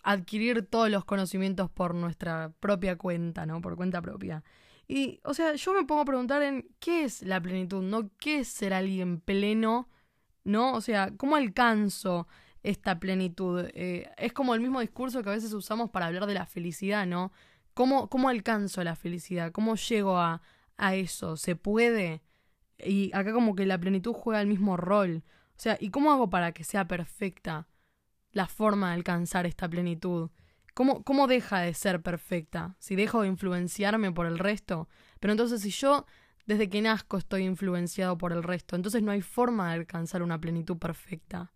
adquirir 0.04 0.66
todos 0.66 0.90
los 0.90 1.04
conocimientos 1.04 1.70
por 1.70 1.94
nuestra 1.94 2.52
propia 2.60 2.96
cuenta, 2.96 3.46
¿no? 3.46 3.60
Por 3.60 3.76
cuenta 3.76 4.00
propia. 4.00 4.44
Y, 4.86 5.20
o 5.24 5.34
sea, 5.34 5.54
yo 5.54 5.72
me 5.72 5.84
pongo 5.84 6.02
a 6.02 6.04
preguntar 6.04 6.42
en 6.42 6.68
qué 6.78 7.04
es 7.04 7.22
la 7.22 7.40
plenitud, 7.40 7.82
¿no? 7.82 8.10
¿Qué 8.18 8.40
es 8.40 8.48
ser 8.48 8.72
alguien 8.74 9.20
pleno 9.20 9.88
¿no? 10.44 10.74
O 10.74 10.80
sea, 10.80 11.12
¿cómo 11.16 11.36
alcanzo 11.36 12.28
esta 12.62 13.00
plenitud? 13.00 13.66
Eh, 13.74 14.10
es 14.16 14.32
como 14.32 14.54
el 14.54 14.60
mismo 14.60 14.80
discurso 14.80 15.22
que 15.22 15.30
a 15.30 15.32
veces 15.32 15.52
usamos 15.52 15.90
para 15.90 16.06
hablar 16.06 16.26
de 16.26 16.34
la 16.34 16.46
felicidad, 16.46 17.06
¿no? 17.06 17.32
¿Cómo, 17.74 18.08
cómo 18.08 18.28
alcanzo 18.28 18.84
la 18.84 18.96
felicidad? 18.96 19.52
¿Cómo 19.52 19.74
llego 19.76 20.18
a, 20.18 20.42
a 20.76 20.94
eso? 20.94 21.36
¿Se 21.36 21.56
puede? 21.56 22.22
Y 22.78 23.10
acá 23.14 23.32
como 23.32 23.54
que 23.56 23.66
la 23.66 23.78
plenitud 23.78 24.12
juega 24.12 24.40
el 24.40 24.46
mismo 24.46 24.76
rol. 24.76 25.24
O 25.56 25.60
sea, 25.60 25.76
¿y 25.80 25.90
cómo 25.90 26.12
hago 26.12 26.30
para 26.30 26.52
que 26.52 26.64
sea 26.64 26.86
perfecta 26.86 27.68
la 28.34 28.46
forma 28.46 28.88
de 28.88 28.94
alcanzar 28.96 29.46
esta 29.46 29.68
plenitud? 29.68 30.30
¿Cómo, 30.74 31.02
¿Cómo 31.02 31.26
deja 31.26 31.60
de 31.60 31.72
ser 31.72 32.02
perfecta? 32.02 32.76
Si 32.78 32.96
dejo 32.96 33.22
de 33.22 33.28
influenciarme 33.28 34.12
por 34.12 34.26
el 34.26 34.38
resto. 34.38 34.88
Pero 35.20 35.32
entonces 35.32 35.62
si 35.62 35.70
yo 35.70 36.04
desde 36.46 36.68
que 36.68 36.82
nazco 36.82 37.16
estoy 37.16 37.44
influenciado 37.44 38.18
por 38.18 38.32
el 38.32 38.42
resto, 38.42 38.76
entonces 38.76 39.02
no 39.02 39.12
hay 39.12 39.22
forma 39.22 39.68
de 39.68 39.74
alcanzar 39.74 40.22
una 40.22 40.40
plenitud 40.40 40.76
perfecta. 40.76 41.52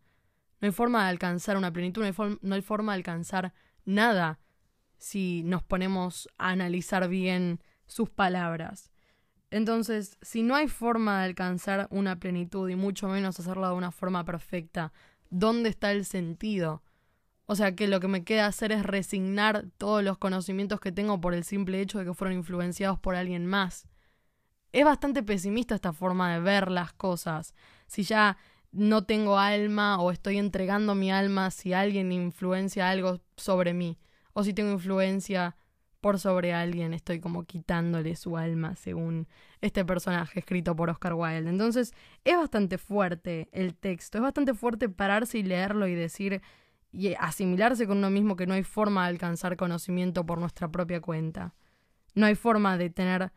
No 0.61 0.67
hay 0.67 0.73
forma 0.73 1.05
de 1.05 1.11
alcanzar 1.11 1.57
una 1.57 1.73
plenitud, 1.73 2.03
no 2.03 2.07
hay, 2.07 2.39
no 2.41 2.55
hay 2.55 2.63
forma 2.63 2.93
de 2.93 2.97
alcanzar 2.97 3.53
nada 3.85 4.41
si 4.97 5.43
nos 5.45 5.63
ponemos 5.63 6.29
a 6.39 6.51
analizar 6.51 7.09
bien 7.09 7.61
sus 7.87 8.11
palabras. 8.11 8.91
Entonces, 9.51 10.19
si 10.21 10.43
no 10.43 10.55
hay 10.57 10.69
forma 10.69 11.21
de 11.21 11.27
alcanzar 11.27 11.89
una 11.91 12.19
plenitud 12.19 12.69
y 12.69 12.77
mucho 12.77 13.09
menos 13.09 13.39
hacerla 13.41 13.69
de 13.69 13.75
una 13.75 13.91
forma 13.91 14.25
perfecta, 14.25 14.93
¿dónde 15.31 15.69
está 15.69 15.93
el 15.93 16.05
sentido? 16.05 16.83
O 17.47 17.57
sea 17.57 17.75
que 17.75 17.89
lo 17.89 17.99
que 18.01 18.09
me 18.09 18.25
queda 18.25 18.47
hacer 18.47 18.73
es 18.73 18.83
resignar 18.83 19.67
todos 19.79 20.05
los 20.05 20.19
conocimientos 20.19 20.81
que 20.81 20.93
tengo 20.93 21.21
por 21.21 21.33
el 21.33 21.45
simple 21.45 21.81
hecho 21.81 21.99
de 21.99 22.05
que 22.05 22.15
fueron 22.15 22.37
influenciados 22.37 22.99
por 22.99 23.15
alguien 23.15 23.47
más. 23.47 23.87
Es 24.73 24.85
bastante 24.85 25.23
pesimista 25.23 25.75
esta 25.75 25.95
forma 25.95 26.33
de 26.35 26.41
ver 26.41 26.71
las 26.71 26.93
cosas. 26.93 27.55
Si 27.87 28.03
ya 28.03 28.37
no 28.71 29.05
tengo 29.05 29.39
alma 29.39 29.99
o 30.01 30.11
estoy 30.11 30.37
entregando 30.37 30.95
mi 30.95 31.11
alma 31.11 31.51
si 31.51 31.73
alguien 31.73 32.13
influencia 32.13 32.91
algo 32.91 33.21
sobre 33.37 33.73
mí, 33.73 33.99
o 34.35 34.45
si 34.45 34.53
tengo 34.53 34.73
influencia 34.73 35.57
por 36.00 36.19
sobre 36.19 36.52
alguien, 36.52 36.95
estoy 36.95 37.21
como 37.21 37.45
quitándole 37.45 38.14
su 38.17 38.37
alma, 38.37 38.76
según 38.76 39.26
este 39.61 39.85
personaje 39.85 40.40
escrito 40.40 40.76
por 40.76 40.90
Oscar 40.90 41.14
Wilde. 41.14 41.50
Entonces, 41.50 41.93
es 42.25 42.37
bastante 42.37 42.78
fuerte 42.78 43.49
el 43.52 43.75
texto, 43.75 44.19
es 44.19 44.23
bastante 44.23 44.55
fuerte 44.55 44.88
pararse 44.88 45.38
y 45.38 45.43
leerlo 45.43 45.87
y 45.88 45.95
decir 45.95 46.40
y 46.93 47.14
asimilarse 47.14 47.87
con 47.87 47.99
uno 47.99 48.11
mismo 48.11 48.37
que 48.37 48.47
no 48.47 48.55
hay 48.55 48.62
forma 48.62 49.05
de 49.05 49.11
alcanzar 49.11 49.57
conocimiento 49.57 50.25
por 50.25 50.38
nuestra 50.38 50.69
propia 50.69 51.00
cuenta. 51.00 51.55
No 52.14 52.26
hay 52.26 52.35
forma 52.35 52.78
de 52.78 52.90
tener, 52.90 53.33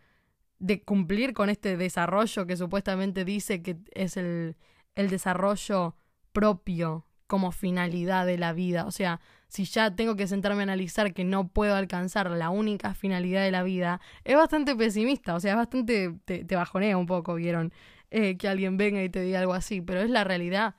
de 0.60 0.82
cumplir 0.84 1.34
con 1.34 1.50
este 1.50 1.78
desarrollo 1.78 2.48
que 2.48 2.56
supuestamente 2.56 3.26
dice 3.26 3.62
que 3.62 3.78
es 3.92 4.18
el, 4.18 4.56
el 4.96 5.10
desarrollo 5.10 5.96
propio 6.32 7.06
como 7.28 7.52
finalidad 7.52 8.26
de 8.26 8.38
la 8.38 8.54
vida. 8.54 8.86
O 8.86 8.92
sea, 8.92 9.20
si 9.52 9.66
ya 9.66 9.94
tengo 9.94 10.16
que 10.16 10.28
sentarme 10.28 10.62
a 10.62 10.64
analizar 10.64 11.14
que 11.14 11.26
no 11.26 11.50
puedo 11.50 11.76
alcanzar 11.76 12.32
la 12.32 12.50
única 12.50 12.94
finalidad 12.94 13.44
de 13.44 13.52
la 13.52 13.64
vida, 13.64 14.00
es 14.24 14.38
bastante 14.38 14.78
pesimista, 14.78 15.36
o 15.36 15.42
sea, 15.42 15.52
es 15.52 15.58
bastante, 15.58 16.16
te, 16.24 16.56
bajonea 16.56 16.98
un 16.98 17.06
poco, 17.06 17.36
vieron, 17.36 17.74
eh, 18.12 18.38
que 18.38 18.48
alguien 18.48 18.78
venga 18.78 19.04
y 19.04 19.10
te 19.10 19.20
diga 19.20 19.42
algo 19.42 19.54
así, 19.54 19.82
pero 19.82 20.00
es 20.00 20.10
la 20.10 20.24
realidad. 20.24 20.76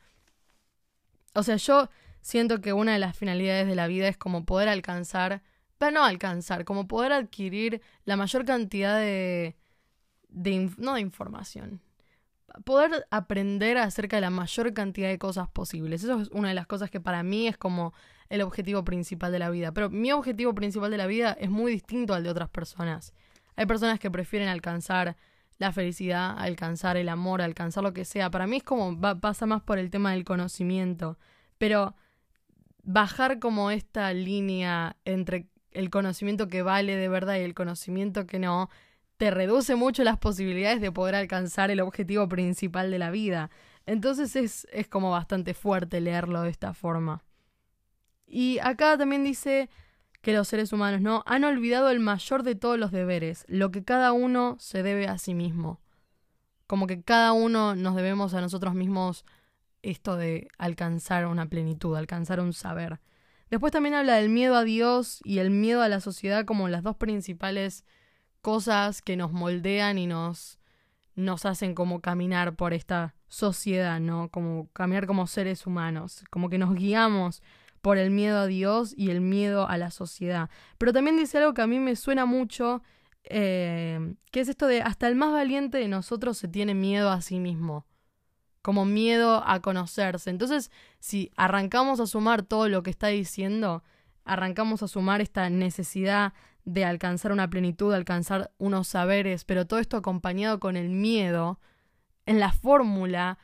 O 1.34 1.42
sea, 1.42 1.56
yo 1.56 1.90
siento 2.22 2.62
que 2.62 2.72
una 2.72 2.94
de 2.94 2.98
las 2.98 3.14
finalidades 3.14 3.66
de 3.66 3.74
la 3.74 3.88
vida 3.88 4.08
es 4.08 4.16
como 4.16 4.46
poder 4.46 4.70
alcanzar, 4.70 5.42
pero 5.76 5.92
no 5.92 6.04
alcanzar, 6.04 6.64
como 6.64 6.88
poder 6.88 7.12
adquirir 7.12 7.82
la 8.06 8.16
mayor 8.16 8.46
cantidad 8.46 8.96
de, 8.98 9.54
de 10.30 10.70
no 10.78 10.94
de 10.94 11.02
información, 11.02 11.82
poder 12.64 13.06
aprender 13.10 13.78
acerca 13.78 14.16
de 14.16 14.22
la 14.22 14.30
mayor 14.30 14.72
cantidad 14.74 15.08
de 15.08 15.18
cosas 15.18 15.48
posibles. 15.48 16.04
Eso 16.04 16.20
es 16.20 16.28
una 16.28 16.48
de 16.48 16.54
las 16.54 16.66
cosas 16.66 16.90
que 16.90 17.00
para 17.00 17.22
mí 17.22 17.48
es 17.48 17.56
como 17.56 17.94
el 18.28 18.42
objetivo 18.42 18.84
principal 18.84 19.32
de 19.32 19.38
la 19.38 19.50
vida. 19.50 19.72
Pero 19.72 19.90
mi 19.90 20.12
objetivo 20.12 20.54
principal 20.54 20.90
de 20.90 20.96
la 20.96 21.06
vida 21.06 21.36
es 21.38 21.50
muy 21.50 21.72
distinto 21.72 22.14
al 22.14 22.24
de 22.24 22.30
otras 22.30 22.48
personas. 22.48 23.14
Hay 23.56 23.66
personas 23.66 23.98
que 23.98 24.10
prefieren 24.10 24.48
alcanzar 24.48 25.16
la 25.58 25.72
felicidad, 25.72 26.36
alcanzar 26.38 26.96
el 26.96 27.08
amor, 27.08 27.42
alcanzar 27.42 27.84
lo 27.84 27.92
que 27.92 28.04
sea. 28.04 28.30
Para 28.30 28.46
mí 28.46 28.58
es 28.58 28.62
como 28.62 28.98
pasa 29.20 29.46
más 29.46 29.62
por 29.62 29.78
el 29.78 29.90
tema 29.90 30.12
del 30.12 30.24
conocimiento. 30.24 31.18
Pero 31.58 31.94
bajar 32.82 33.38
como 33.38 33.70
esta 33.70 34.12
línea 34.12 34.96
entre 35.04 35.48
el 35.70 35.90
conocimiento 35.90 36.48
que 36.48 36.62
vale 36.62 36.96
de 36.96 37.08
verdad 37.08 37.36
y 37.36 37.40
el 37.40 37.54
conocimiento 37.54 38.26
que 38.26 38.38
no, 38.38 38.68
te 39.22 39.30
reduce 39.30 39.76
mucho 39.76 40.02
las 40.02 40.18
posibilidades 40.18 40.80
de 40.80 40.90
poder 40.90 41.14
alcanzar 41.14 41.70
el 41.70 41.78
objetivo 41.78 42.28
principal 42.28 42.90
de 42.90 42.98
la 42.98 43.12
vida. 43.12 43.50
Entonces 43.86 44.34
es, 44.34 44.66
es 44.72 44.88
como 44.88 45.12
bastante 45.12 45.54
fuerte 45.54 46.00
leerlo 46.00 46.42
de 46.42 46.50
esta 46.50 46.74
forma. 46.74 47.22
Y 48.26 48.58
acá 48.58 48.98
también 48.98 49.22
dice 49.22 49.70
que 50.22 50.32
los 50.32 50.48
seres 50.48 50.72
humanos 50.72 51.02
no 51.02 51.22
han 51.24 51.44
olvidado 51.44 51.88
el 51.90 52.00
mayor 52.00 52.42
de 52.42 52.56
todos 52.56 52.80
los 52.80 52.90
deberes, 52.90 53.44
lo 53.46 53.70
que 53.70 53.84
cada 53.84 54.10
uno 54.10 54.56
se 54.58 54.82
debe 54.82 55.06
a 55.06 55.18
sí 55.18 55.34
mismo. 55.34 55.80
Como 56.66 56.88
que 56.88 57.04
cada 57.04 57.32
uno 57.32 57.76
nos 57.76 57.94
debemos 57.94 58.34
a 58.34 58.40
nosotros 58.40 58.74
mismos 58.74 59.24
esto 59.82 60.16
de 60.16 60.48
alcanzar 60.58 61.26
una 61.28 61.46
plenitud, 61.46 61.94
alcanzar 61.94 62.40
un 62.40 62.52
saber. 62.52 62.98
Después 63.50 63.70
también 63.70 63.94
habla 63.94 64.16
del 64.16 64.30
miedo 64.30 64.56
a 64.56 64.64
Dios 64.64 65.20
y 65.22 65.38
el 65.38 65.50
miedo 65.50 65.80
a 65.80 65.88
la 65.88 66.00
sociedad 66.00 66.44
como 66.44 66.66
las 66.66 66.82
dos 66.82 66.96
principales 66.96 67.84
cosas 68.42 69.00
que 69.00 69.16
nos 69.16 69.32
moldean 69.32 69.96
y 69.98 70.06
nos, 70.06 70.58
nos 71.14 71.46
hacen 71.46 71.74
como 71.74 72.00
caminar 72.00 72.54
por 72.54 72.74
esta 72.74 73.14
sociedad, 73.28 74.00
¿no? 74.00 74.28
Como 74.28 74.68
caminar 74.72 75.06
como 75.06 75.26
seres 75.26 75.66
humanos, 75.66 76.24
como 76.30 76.50
que 76.50 76.58
nos 76.58 76.74
guiamos 76.74 77.42
por 77.80 77.98
el 77.98 78.10
miedo 78.10 78.38
a 78.38 78.46
Dios 78.46 78.94
y 78.96 79.10
el 79.10 79.20
miedo 79.20 79.68
a 79.68 79.78
la 79.78 79.90
sociedad. 79.90 80.50
Pero 80.78 80.92
también 80.92 81.16
dice 81.16 81.38
algo 81.38 81.54
que 81.54 81.62
a 81.62 81.66
mí 81.66 81.78
me 81.78 81.96
suena 81.96 82.26
mucho, 82.26 82.82
eh, 83.24 84.14
que 84.30 84.40
es 84.40 84.48
esto 84.48 84.66
de 84.66 84.82
hasta 84.82 85.08
el 85.08 85.16
más 85.16 85.32
valiente 85.32 85.78
de 85.78 85.88
nosotros 85.88 86.36
se 86.36 86.48
tiene 86.48 86.74
miedo 86.74 87.10
a 87.10 87.22
sí 87.22 87.40
mismo, 87.40 87.86
como 88.60 88.84
miedo 88.84 89.42
a 89.46 89.60
conocerse. 89.60 90.30
Entonces, 90.30 90.70
si 91.00 91.30
arrancamos 91.36 92.00
a 92.00 92.06
sumar 92.06 92.42
todo 92.42 92.68
lo 92.68 92.82
que 92.82 92.90
está 92.90 93.08
diciendo, 93.08 93.82
arrancamos 94.24 94.82
a 94.82 94.88
sumar 94.88 95.20
esta 95.20 95.50
necesidad 95.50 96.32
de 96.64 96.84
alcanzar 96.84 97.32
una 97.32 97.50
plenitud, 97.50 97.92
alcanzar 97.92 98.52
unos 98.58 98.88
saberes, 98.88 99.44
pero 99.44 99.66
todo 99.66 99.80
esto 99.80 99.96
acompañado 99.96 100.60
con 100.60 100.76
el 100.76 100.88
miedo, 100.90 101.58
en 102.26 102.38
la 102.38 102.52
fórmula 102.52 103.38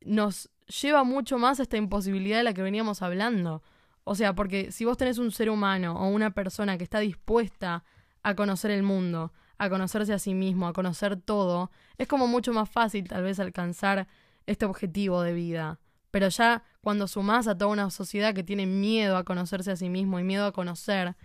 nos 0.00 0.50
lleva 0.80 1.04
mucho 1.04 1.38
más 1.38 1.60
a 1.60 1.62
esta 1.62 1.76
imposibilidad 1.76 2.38
de 2.38 2.44
la 2.44 2.54
que 2.54 2.62
veníamos 2.62 3.02
hablando. 3.02 3.62
O 4.04 4.14
sea, 4.14 4.34
porque 4.34 4.72
si 4.72 4.84
vos 4.84 4.96
tenés 4.96 5.18
un 5.18 5.32
ser 5.32 5.50
humano 5.50 5.96
o 5.96 6.08
una 6.08 6.30
persona 6.30 6.78
que 6.78 6.84
está 6.84 7.00
dispuesta 7.00 7.84
a 8.22 8.34
conocer 8.34 8.70
el 8.70 8.82
mundo, 8.82 9.32
a 9.58 9.68
conocerse 9.68 10.12
a 10.12 10.18
sí 10.18 10.34
mismo, 10.34 10.66
a 10.66 10.72
conocer 10.72 11.16
todo, 11.16 11.70
es 11.98 12.08
como 12.08 12.26
mucho 12.26 12.52
más 12.52 12.68
fácil 12.68 13.08
tal 13.08 13.22
vez 13.22 13.40
alcanzar 13.40 14.06
este 14.46 14.64
objetivo 14.64 15.22
de 15.22 15.32
vida. 15.32 15.80
Pero 16.10 16.28
ya 16.28 16.62
cuando 16.80 17.08
sumás 17.08 17.48
a 17.48 17.56
toda 17.58 17.70
una 17.70 17.90
sociedad 17.90 18.34
que 18.34 18.44
tiene 18.44 18.66
miedo 18.66 19.16
a 19.16 19.24
conocerse 19.24 19.72
a 19.72 19.76
sí 19.76 19.88
mismo 19.88 20.18
y 20.20 20.24
miedo 20.24 20.46
a 20.46 20.52
conocer, 20.52 21.16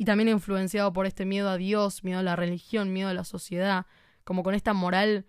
y 0.00 0.06
también 0.06 0.30
influenciado 0.30 0.94
por 0.94 1.04
este 1.04 1.26
miedo 1.26 1.50
a 1.50 1.58
Dios, 1.58 2.04
miedo 2.04 2.20
a 2.20 2.22
la 2.22 2.34
religión, 2.34 2.90
miedo 2.90 3.10
a 3.10 3.12
la 3.12 3.22
sociedad, 3.22 3.84
como 4.24 4.42
con 4.42 4.54
esta 4.54 4.72
moral 4.72 5.26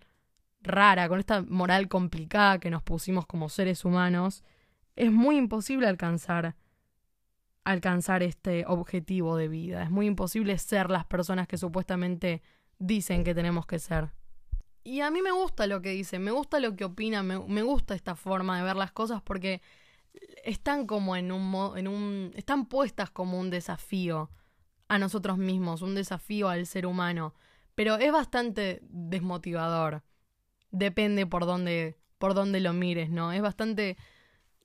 rara, 0.62 1.10
con 1.10 1.18
esta 1.18 1.42
moral 1.42 1.88
complicada 1.88 2.58
que 2.58 2.70
nos 2.70 2.82
pusimos 2.82 3.26
como 3.26 3.50
seres 3.50 3.84
humanos, 3.84 4.42
es 4.96 5.12
muy 5.12 5.36
imposible 5.36 5.86
alcanzar 5.88 6.56
alcanzar 7.64 8.22
este 8.22 8.64
objetivo 8.66 9.36
de 9.36 9.48
vida. 9.48 9.82
Es 9.82 9.90
muy 9.90 10.06
imposible 10.06 10.56
ser 10.56 10.88
las 10.88 11.04
personas 11.04 11.46
que 11.46 11.58
supuestamente 11.58 12.40
dicen 12.78 13.24
que 13.24 13.34
tenemos 13.34 13.66
que 13.66 13.78
ser. 13.78 14.08
Y 14.84 15.02
a 15.02 15.10
mí 15.10 15.20
me 15.20 15.32
gusta 15.32 15.66
lo 15.66 15.82
que 15.82 15.90
dicen, 15.90 16.24
me 16.24 16.30
gusta 16.30 16.60
lo 16.60 16.76
que 16.76 16.86
opinan, 16.86 17.26
me, 17.26 17.38
me 17.38 17.60
gusta 17.60 17.94
esta 17.94 18.14
forma 18.14 18.56
de 18.56 18.64
ver 18.64 18.76
las 18.76 18.92
cosas 18.92 19.20
porque 19.20 19.60
están 20.44 20.86
como 20.86 21.14
en 21.14 21.30
un, 21.30 21.76
en 21.76 21.88
un 21.88 22.30
están 22.36 22.64
puestas 22.64 23.10
como 23.10 23.38
un 23.38 23.50
desafío 23.50 24.30
a 24.92 24.98
nosotros 24.98 25.38
mismos, 25.38 25.80
un 25.80 25.94
desafío 25.94 26.50
al 26.50 26.66
ser 26.66 26.84
humano, 26.84 27.34
pero 27.74 27.96
es 27.96 28.12
bastante 28.12 28.80
desmotivador. 28.82 30.02
Depende 30.70 31.26
por 31.26 31.46
dónde 31.46 31.96
por 32.18 32.34
dónde 32.34 32.60
lo 32.60 32.72
mires, 32.72 33.10
¿no? 33.10 33.32
Es 33.32 33.40
bastante 33.42 33.96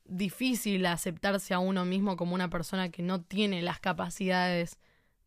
difícil 0.05 0.85
aceptarse 0.85 1.53
a 1.53 1.59
uno 1.59 1.85
mismo 1.85 2.17
como 2.17 2.35
una 2.35 2.49
persona 2.49 2.89
que 2.89 3.01
no 3.01 3.21
tiene 3.21 3.61
las 3.61 3.79
capacidades 3.79 4.77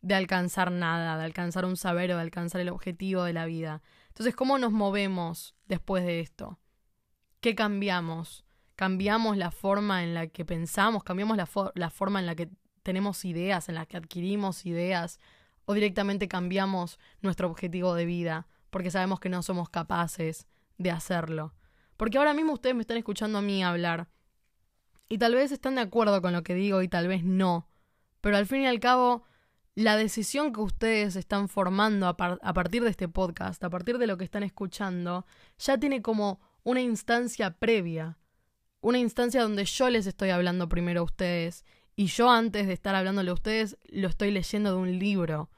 de 0.01 0.13
alcanzar 0.15 0.71
nada, 0.71 1.17
de 1.17 1.25
alcanzar 1.25 1.65
un 1.65 1.77
saber 1.77 2.11
o 2.11 2.15
de 2.15 2.21
alcanzar 2.21 2.61
el 2.61 2.69
objetivo 2.69 3.23
de 3.23 3.33
la 3.33 3.45
vida. 3.45 3.81
Entonces, 4.09 4.35
¿cómo 4.35 4.59
nos 4.59 4.71
movemos 4.71 5.55
después 5.67 6.05
de 6.05 6.19
esto? 6.19 6.59
¿Qué 7.39 7.55
cambiamos? 7.55 8.45
¿Cambiamos 8.75 9.35
la 9.35 9.49
forma 9.49 10.03
en 10.03 10.13
la 10.13 10.27
que 10.27 10.45
pensamos? 10.45 11.03
¿Cambiamos 11.03 11.37
la, 11.37 11.49
la 11.73 11.89
forma 11.89 12.19
en 12.19 12.27
la 12.27 12.35
que 12.35 12.49
tenemos 12.83 13.25
ideas, 13.25 13.69
en 13.69 13.75
las 13.75 13.87
que 13.87 13.97
adquirimos 13.97 14.65
ideas, 14.65 15.19
o 15.65 15.73
directamente 15.73 16.27
cambiamos 16.27 16.99
nuestro 17.21 17.47
objetivo 17.49 17.93
de 17.93 18.05
vida 18.05 18.47
porque 18.71 18.89
sabemos 18.89 19.19
que 19.19 19.29
no 19.29 19.43
somos 19.43 19.69
capaces 19.69 20.47
de 20.79 20.89
hacerlo. 20.89 21.53
Porque 21.97 22.17
ahora 22.17 22.33
mismo 22.33 22.53
ustedes 22.53 22.73
me 22.73 22.81
están 22.81 22.97
escuchando 22.97 23.37
a 23.37 23.41
mí 23.43 23.63
hablar. 23.63 24.09
Y 25.07 25.19
tal 25.19 25.35
vez 25.35 25.51
están 25.51 25.75
de 25.75 25.81
acuerdo 25.81 26.21
con 26.21 26.33
lo 26.33 26.41
que 26.41 26.55
digo 26.55 26.81
y 26.81 26.87
tal 26.87 27.07
vez 27.07 27.23
no. 27.23 27.69
Pero 28.21 28.37
al 28.37 28.47
fin 28.47 28.61
y 28.61 28.67
al 28.67 28.79
cabo, 28.79 29.25
la 29.75 29.97
decisión 29.97 30.53
que 30.53 30.61
ustedes 30.61 31.15
están 31.15 31.49
formando 31.49 32.07
a, 32.07 32.15
partir 32.15 32.83
de 32.83 32.89
este 32.89 33.09
podcast, 33.09 33.63
a 33.63 33.69
partir 33.69 33.97
de 33.97 34.07
lo 34.07 34.17
que 34.17 34.23
están 34.23 34.41
escuchando, 34.41 35.25
ya 35.59 35.77
tiene 35.77 36.01
como 36.01 36.39
una 36.63 36.81
instancia 36.81 37.57
previa. 37.57 38.17
Una 38.79 38.97
instancia 38.97 39.43
donde 39.43 39.65
yo 39.65 39.89
les 39.89 40.07
estoy 40.07 40.29
hablando 40.29 40.69
primero 40.69 41.01
a 41.01 41.03
ustedes. 41.03 41.65
Y 42.01 42.07
yo 42.07 42.31
antes 42.31 42.65
de 42.65 42.73
estar 42.73 42.95
hablándole 42.95 43.29
a 43.29 43.35
ustedes, 43.35 43.77
lo 43.91 44.07
estoy 44.07 44.31
leyendo 44.31 44.71
de 44.71 44.77
un 44.77 44.97
libro 44.97 45.51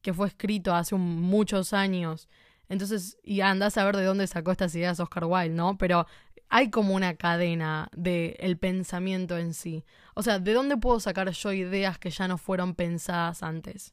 que 0.00 0.14
fue 0.14 0.28
escrito 0.28 0.72
hace 0.72 0.94
muchos 0.94 1.72
años. 1.72 2.28
Entonces, 2.68 3.18
y 3.24 3.40
andás 3.40 3.76
a 3.76 3.84
ver 3.84 3.96
de 3.96 4.04
dónde 4.04 4.28
sacó 4.28 4.52
estas 4.52 4.72
ideas 4.76 5.00
Oscar 5.00 5.24
Wilde, 5.24 5.56
¿no? 5.56 5.76
Pero 5.76 6.06
hay 6.48 6.70
como 6.70 6.94
una 6.94 7.16
cadena 7.16 7.88
del 7.96 8.36
el 8.38 8.58
pensamiento 8.58 9.38
en 9.38 9.54
sí. 9.54 9.84
O 10.14 10.22
sea, 10.22 10.38
¿de 10.38 10.52
dónde 10.52 10.76
puedo 10.76 11.00
sacar 11.00 11.28
yo 11.32 11.52
ideas 11.52 11.98
que 11.98 12.10
ya 12.10 12.28
no 12.28 12.38
fueron 12.38 12.76
pensadas 12.76 13.42
antes? 13.42 13.92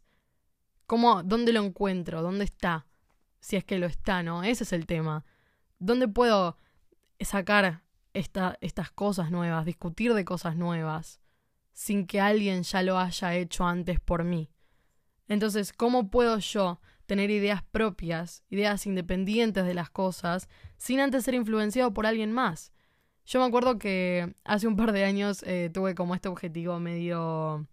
¿Cómo, 0.86 1.24
dónde 1.24 1.54
lo 1.54 1.64
encuentro? 1.64 2.22
¿Dónde 2.22 2.44
está? 2.44 2.86
Si 3.40 3.56
es 3.56 3.64
que 3.64 3.80
lo 3.80 3.88
está, 3.88 4.22
¿no? 4.22 4.44
Ese 4.44 4.64
es 4.64 4.74
el 4.74 4.86
tema. 4.86 5.26
¿Dónde 5.80 6.08
puedo 6.08 6.56
sacar 7.20 7.82
esta, 8.14 8.60
estas 8.62 8.92
cosas 8.92 9.32
nuevas, 9.32 9.66
discutir 9.66 10.14
de 10.14 10.24
cosas 10.24 10.56
nuevas, 10.56 11.20
sin 11.76 12.08
que 12.08 12.20
alguien 12.20 12.64
ya 12.64 12.82
lo 12.82 12.98
haya 12.98 13.36
hecho 13.36 13.66
antes 13.66 14.00
por 14.00 14.24
mí? 14.24 14.50
Entonces, 15.28 15.74
¿cómo 15.74 16.10
puedo 16.10 16.40
yo 16.40 16.80
tener 17.06 17.30
ideas 17.30 17.62
propias, 17.62 18.44
ideas 18.50 18.88
independientes 18.88 19.66
de 19.66 19.74
las 19.76 19.90
cosas, 19.90 20.50
sin 20.78 21.00
antes 21.00 21.24
ser 21.24 21.36
influenciado 21.36 21.94
por 21.94 22.08
alguien 22.08 22.32
más? 22.32 22.72
Yo 23.26 23.40
me 23.40 23.46
acuerdo 23.46 23.78
que 23.78 24.34
hace 24.44 24.68
un 24.68 24.76
par 24.76 24.92
de 24.92 25.04
años 25.04 25.44
eh, 25.44 25.70
tuve 25.74 25.96
como 25.96 26.14
este 26.14 26.30
objetivo 26.30 26.80
medio, 26.80 27.68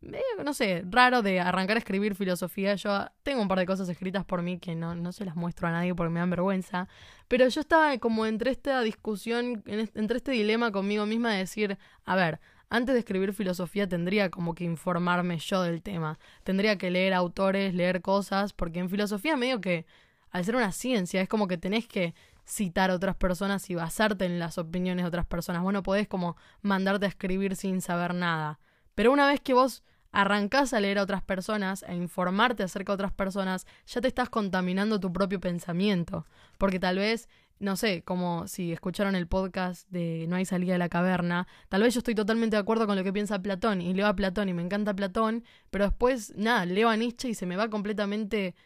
medio, 0.00 0.44
no 0.44 0.54
sé, 0.54 0.84
raro 0.88 1.20
de 1.20 1.40
arrancar 1.40 1.76
a 1.76 1.80
escribir 1.80 2.14
filosofía. 2.14 2.76
Yo 2.76 3.06
tengo 3.24 3.42
un 3.42 3.48
par 3.48 3.58
de 3.58 3.66
cosas 3.66 3.88
escritas 3.88 4.24
por 4.24 4.40
mí 4.42 4.60
que 4.60 4.76
no, 4.76 4.94
no 4.94 5.10
se 5.10 5.24
las 5.24 5.34
muestro 5.34 5.66
a 5.66 5.72
nadie 5.72 5.96
porque 5.96 6.10
me 6.10 6.20
dan 6.20 6.30
vergüenza. 6.30 6.88
Pero 7.26 7.48
yo 7.48 7.60
estaba 7.60 7.98
como 7.98 8.24
entre 8.24 8.52
esta 8.52 8.80
discusión, 8.82 9.64
entre 9.66 10.16
este 10.16 10.30
dilema 10.30 10.70
conmigo 10.70 11.06
misma 11.06 11.32
de 11.32 11.38
decir, 11.38 11.76
a 12.04 12.14
ver, 12.14 12.40
antes 12.72 12.94
de 12.94 13.00
escribir 13.00 13.34
filosofía 13.34 13.86
tendría 13.86 14.30
como 14.30 14.54
que 14.54 14.64
informarme 14.64 15.38
yo 15.38 15.60
del 15.60 15.82
tema. 15.82 16.18
Tendría 16.42 16.78
que 16.78 16.90
leer 16.90 17.12
autores, 17.12 17.74
leer 17.74 18.00
cosas, 18.00 18.54
porque 18.54 18.78
en 18.78 18.88
filosofía 18.88 19.36
medio 19.36 19.60
que, 19.60 19.84
al 20.30 20.42
ser 20.46 20.56
una 20.56 20.72
ciencia, 20.72 21.20
es 21.20 21.28
como 21.28 21.48
que 21.48 21.58
tenés 21.58 21.86
que 21.86 22.14
citar 22.46 22.90
a 22.90 22.94
otras 22.94 23.14
personas 23.14 23.68
y 23.68 23.74
basarte 23.74 24.24
en 24.24 24.38
las 24.38 24.56
opiniones 24.56 25.04
de 25.04 25.08
otras 25.08 25.26
personas. 25.26 25.62
Vos 25.62 25.74
no 25.74 25.82
podés 25.82 26.08
como 26.08 26.38
mandarte 26.62 27.04
a 27.04 27.10
escribir 27.10 27.56
sin 27.56 27.82
saber 27.82 28.14
nada. 28.14 28.58
Pero 28.94 29.12
una 29.12 29.26
vez 29.26 29.40
que 29.42 29.52
vos 29.52 29.82
arrancás 30.10 30.72
a 30.72 30.80
leer 30.80 30.98
a 30.98 31.02
otras 31.02 31.22
personas, 31.22 31.84
e 31.86 31.94
informarte 31.94 32.62
acerca 32.62 32.92
de 32.92 32.94
otras 32.94 33.12
personas, 33.12 33.66
ya 33.86 34.00
te 34.00 34.08
estás 34.08 34.30
contaminando 34.30 34.98
tu 34.98 35.12
propio 35.12 35.40
pensamiento. 35.40 36.24
Porque 36.56 36.80
tal 36.80 36.96
vez 36.96 37.28
no 37.62 37.76
sé, 37.76 38.02
como 38.02 38.48
si 38.48 38.72
escucharon 38.72 39.14
el 39.14 39.28
podcast 39.28 39.88
de 39.88 40.26
No 40.28 40.34
hay 40.34 40.44
salida 40.44 40.72
de 40.72 40.78
la 40.80 40.88
caverna, 40.88 41.46
tal 41.68 41.82
vez 41.82 41.94
yo 41.94 41.98
estoy 41.98 42.16
totalmente 42.16 42.56
de 42.56 42.60
acuerdo 42.60 42.88
con 42.88 42.96
lo 42.96 43.04
que 43.04 43.12
piensa 43.12 43.40
Platón 43.40 43.80
y 43.80 43.94
leo 43.94 44.08
a 44.08 44.16
Platón 44.16 44.48
y 44.48 44.52
me 44.52 44.62
encanta 44.62 44.94
Platón, 44.94 45.44
pero 45.70 45.84
después, 45.84 46.34
nada, 46.36 46.66
leo 46.66 46.88
a 46.88 46.96
Nietzsche 46.96 47.28
y 47.28 47.34
se 47.34 47.46
me 47.46 47.56
va 47.56 47.70
completamente 47.70 48.56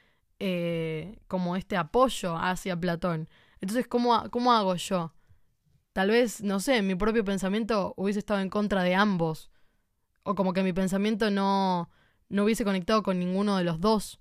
eh, 0.41 1.19
como 1.29 1.57
este 1.57 1.77
apoyo 1.77 2.37
hacia 2.39 2.81
Platón. 2.81 3.29
Entonces, 3.61 3.87
¿cómo, 3.87 4.31
¿cómo 4.31 4.53
hago 4.55 4.75
yo? 4.77 5.13
Tal 5.93 6.11
vez, 6.11 6.43
no 6.43 6.59
sé, 6.61 6.81
mi 6.81 6.95
propio 6.95 7.23
pensamiento 7.23 7.93
hubiese 7.99 8.21
estado 8.21 8.41
en 8.41 8.49
contra 8.49 8.83
de 8.83 8.95
ambos. 8.95 9.51
O 10.23 10.35
como 10.35 10.55
que 10.55 10.63
mi 10.63 10.73
pensamiento 10.73 11.31
no, 11.31 11.91
no 12.31 12.45
hubiese 12.45 12.65
conectado 12.65 13.03
con 13.03 13.19
ninguno 13.19 13.59
de 13.59 13.65
los 13.65 13.79
dos. 13.79 14.21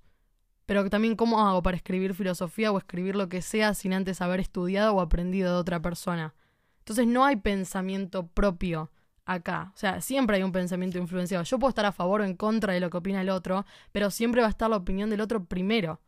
Pero 0.65 0.89
también 0.89 1.15
cómo 1.15 1.45
hago 1.47 1.61
para 1.61 1.77
escribir 1.77 2.13
filosofía 2.13 2.71
o 2.71 2.77
escribir 2.77 3.15
lo 3.15 3.29
que 3.29 3.41
sea 3.41 3.73
sin 3.73 3.93
antes 3.93 4.21
haber 4.21 4.39
estudiado 4.39 4.95
o 4.95 5.01
aprendido 5.01 5.53
de 5.53 5.59
otra 5.59 5.81
persona. 5.81 6.33
Entonces 6.79 7.07
no 7.07 7.25
hay 7.25 7.35
pensamiento 7.35 8.27
propio 8.27 8.91
acá. 9.25 9.71
O 9.73 9.77
sea, 9.77 10.01
siempre 10.01 10.37
hay 10.37 10.43
un 10.43 10.51
pensamiento 10.51 10.97
influenciado. 10.97 11.43
Yo 11.43 11.59
puedo 11.59 11.69
estar 11.69 11.85
a 11.85 11.91
favor 11.91 12.21
o 12.21 12.23
en 12.23 12.35
contra 12.35 12.73
de 12.73 12.79
lo 12.79 12.89
que 12.89 12.97
opina 12.97 13.21
el 13.21 13.29
otro, 13.29 13.65
pero 13.91 14.11
siempre 14.11 14.41
va 14.41 14.47
a 14.47 14.51
estar 14.51 14.69
la 14.69 14.77
opinión 14.77 15.09
del 15.09 15.21
otro 15.21 15.45
primero. 15.45 16.01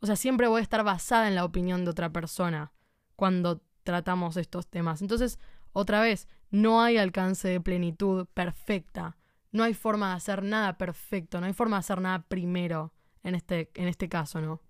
O 0.00 0.06
sea, 0.06 0.16
siempre 0.16 0.46
voy 0.46 0.60
a 0.60 0.62
estar 0.62 0.84
basada 0.84 1.28
en 1.28 1.34
la 1.34 1.44
opinión 1.44 1.84
de 1.84 1.90
otra 1.90 2.10
persona 2.10 2.72
cuando 3.16 3.62
tratamos 3.82 4.36
estos 4.36 4.68
temas. 4.68 5.02
Entonces, 5.02 5.38
otra 5.72 6.00
vez, 6.00 6.28
no 6.50 6.82
hay 6.82 6.98
alcance 6.98 7.48
de 7.48 7.60
plenitud 7.60 8.26
perfecta. 8.34 9.16
No 9.52 9.62
hay 9.62 9.74
forma 9.74 10.10
de 10.10 10.16
hacer 10.16 10.42
nada 10.42 10.76
perfecto, 10.76 11.40
no 11.40 11.46
hay 11.46 11.52
forma 11.52 11.76
de 11.76 11.80
hacer 11.80 12.00
nada 12.00 12.24
primero 12.28 12.92
en 13.26 13.34
este, 13.34 13.70
en 13.74 13.88
este 13.88 14.08
caso, 14.08 14.40
¿no? 14.40 14.60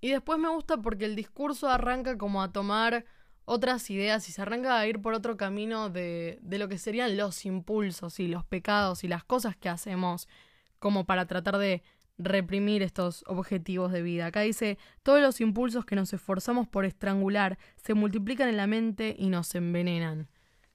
Y 0.00 0.10
después 0.10 0.38
me 0.38 0.50
gusta 0.50 0.76
porque 0.76 1.06
el 1.06 1.16
discurso 1.16 1.68
arranca 1.68 2.18
como 2.18 2.42
a 2.42 2.52
tomar 2.52 3.06
otras 3.46 3.88
ideas 3.90 4.28
y 4.28 4.32
se 4.32 4.42
arranca 4.42 4.78
a 4.78 4.86
ir 4.86 5.00
por 5.00 5.14
otro 5.14 5.36
camino 5.36 5.88
de, 5.88 6.38
de 6.42 6.58
lo 6.58 6.68
que 6.68 6.78
serían 6.78 7.16
los 7.16 7.46
impulsos 7.46 8.20
y 8.20 8.28
los 8.28 8.44
pecados 8.44 9.02
y 9.02 9.08
las 9.08 9.24
cosas 9.24 9.56
que 9.56 9.70
hacemos 9.70 10.28
como 10.78 11.06
para 11.06 11.26
tratar 11.26 11.56
de 11.56 11.82
reprimir 12.18 12.82
estos 12.82 13.24
objetivos 13.26 13.92
de 13.92 14.02
vida. 14.02 14.26
Acá 14.26 14.40
dice, 14.40 14.76
todos 15.02 15.22
los 15.22 15.40
impulsos 15.40 15.86
que 15.86 15.96
nos 15.96 16.12
esforzamos 16.12 16.68
por 16.68 16.84
estrangular 16.84 17.58
se 17.76 17.94
multiplican 17.94 18.48
en 18.48 18.58
la 18.58 18.66
mente 18.66 19.16
y 19.18 19.30
nos 19.30 19.54
envenenan. 19.54 20.28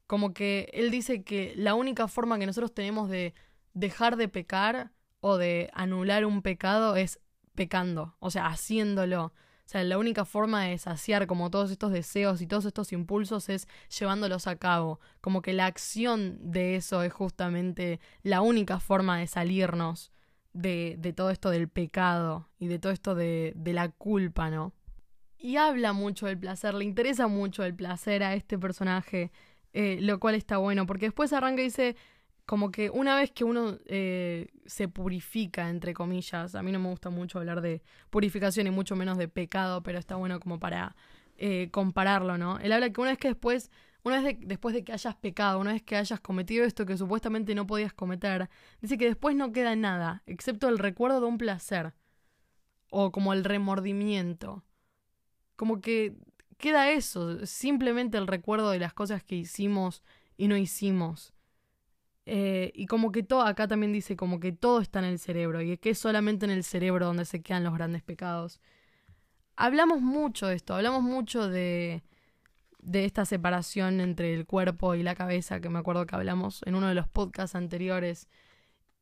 Como 0.07 0.33
que 0.33 0.69
él 0.73 0.89
dice 0.89 1.23
que 1.23 1.53
la 1.55 1.75
única 1.75 2.07
forma 2.07 2.39
que 2.39 2.47
nosotros 2.47 2.73
tenemos 2.73 3.09
de 3.09 3.35
dejar 3.73 4.17
de 4.17 4.27
pecar 4.27 4.91
o 5.21 5.37
de 5.37 5.69
anular 5.73 6.25
un 6.25 6.41
pecado 6.41 6.95
es 6.95 7.19
pecando, 7.55 8.15
o 8.19 8.31
sea, 8.31 8.47
haciéndolo. 8.47 9.25
O 9.25 9.69
sea, 9.71 9.83
la 9.85 9.97
única 9.97 10.25
forma 10.25 10.65
de 10.65 10.77
saciar 10.77 11.27
como 11.27 11.49
todos 11.49 11.71
estos 11.71 11.93
deseos 11.93 12.41
y 12.41 12.47
todos 12.47 12.65
estos 12.65 12.91
impulsos 12.91 13.47
es 13.47 13.69
llevándolos 13.97 14.47
a 14.47 14.57
cabo. 14.57 14.99
Como 15.21 15.41
que 15.41 15.53
la 15.53 15.65
acción 15.65 16.51
de 16.51 16.75
eso 16.75 17.03
es 17.03 17.13
justamente 17.13 18.01
la 18.21 18.41
única 18.41 18.81
forma 18.81 19.19
de 19.19 19.27
salirnos 19.27 20.11
de, 20.51 20.95
de 20.99 21.13
todo 21.13 21.29
esto 21.29 21.51
del 21.51 21.69
pecado 21.69 22.49
y 22.59 22.67
de 22.67 22.79
todo 22.79 22.91
esto 22.91 23.15
de, 23.15 23.53
de 23.55 23.73
la 23.73 23.89
culpa, 23.89 24.49
¿no? 24.49 24.73
Y 25.37 25.55
habla 25.55 25.93
mucho 25.93 26.27
del 26.27 26.37
placer, 26.37 26.73
le 26.73 26.83
interesa 26.85 27.27
mucho 27.27 27.63
el 27.63 27.73
placer 27.73 28.23
a 28.23 28.35
este 28.35 28.59
personaje, 28.59 29.31
eh, 29.73 29.97
lo 30.01 30.19
cual 30.19 30.35
está 30.35 30.57
bueno, 30.57 30.85
porque 30.85 31.05
después 31.05 31.33
arranca 31.33 31.61
y 31.61 31.65
dice, 31.65 31.95
como 32.51 32.69
que 32.69 32.89
una 32.89 33.15
vez 33.15 33.31
que 33.31 33.45
uno 33.45 33.77
eh, 33.85 34.49
se 34.65 34.89
purifica, 34.89 35.69
entre 35.69 35.93
comillas, 35.93 36.53
a 36.53 36.61
mí 36.61 36.73
no 36.73 36.79
me 36.79 36.89
gusta 36.89 37.09
mucho 37.09 37.39
hablar 37.39 37.61
de 37.61 37.81
purificación 38.09 38.67
y 38.67 38.71
mucho 38.71 38.97
menos 38.97 39.17
de 39.17 39.29
pecado, 39.29 39.81
pero 39.83 39.97
está 39.97 40.17
bueno 40.17 40.37
como 40.41 40.59
para 40.59 40.97
eh, 41.37 41.69
compararlo, 41.71 42.37
¿no? 42.37 42.59
Él 42.59 42.73
habla 42.73 42.89
que 42.89 42.99
una 42.99 43.11
vez 43.11 43.19
que 43.19 43.29
después, 43.29 43.71
una 44.03 44.21
vez 44.21 44.37
después 44.41 44.75
de 44.75 44.83
que 44.83 44.91
hayas 44.91 45.15
pecado, 45.15 45.59
una 45.59 45.71
vez 45.71 45.81
que 45.81 45.95
hayas 45.95 46.19
cometido 46.19 46.65
esto 46.65 46.85
que 46.85 46.97
supuestamente 46.97 47.55
no 47.55 47.65
podías 47.65 47.93
cometer, 47.93 48.49
dice 48.81 48.97
que 48.97 49.05
después 49.05 49.33
no 49.33 49.53
queda 49.53 49.77
nada, 49.77 50.21
excepto 50.25 50.67
el 50.67 50.77
recuerdo 50.77 51.21
de 51.21 51.27
un 51.27 51.37
placer, 51.37 51.93
o 52.89 53.13
como 53.13 53.31
el 53.31 53.45
remordimiento. 53.45 54.65
Como 55.55 55.79
que 55.79 56.17
queda 56.57 56.91
eso, 56.91 57.45
simplemente 57.45 58.17
el 58.17 58.27
recuerdo 58.27 58.71
de 58.71 58.79
las 58.79 58.91
cosas 58.91 59.23
que 59.23 59.37
hicimos 59.37 60.03
y 60.35 60.49
no 60.49 60.57
hicimos 60.57 61.33
eh, 62.33 62.71
y 62.75 62.85
como 62.85 63.11
que 63.11 63.23
todo, 63.23 63.41
acá 63.41 63.67
también 63.67 63.91
dice 63.91 64.15
como 64.15 64.39
que 64.39 64.53
todo 64.53 64.79
está 64.79 64.99
en 64.99 65.05
el 65.05 65.19
cerebro 65.19 65.61
y 65.61 65.77
que 65.77 65.89
es 65.89 65.99
solamente 65.99 66.45
en 66.45 66.51
el 66.51 66.63
cerebro 66.63 67.07
donde 67.07 67.25
se 67.25 67.41
quedan 67.41 67.65
los 67.65 67.73
grandes 67.73 68.03
pecados. 68.03 68.61
Hablamos 69.57 69.99
mucho 69.99 70.47
de 70.47 70.55
esto, 70.55 70.73
hablamos 70.73 71.03
mucho 71.03 71.49
de, 71.49 72.03
de 72.79 73.03
esta 73.03 73.25
separación 73.25 73.99
entre 73.99 74.33
el 74.33 74.45
cuerpo 74.45 74.95
y 74.95 75.03
la 75.03 75.13
cabeza, 75.13 75.59
que 75.59 75.67
me 75.67 75.79
acuerdo 75.79 76.05
que 76.05 76.15
hablamos 76.15 76.61
en 76.65 76.75
uno 76.75 76.87
de 76.87 76.95
los 76.95 77.09
podcasts 77.09 77.53
anteriores. 77.53 78.29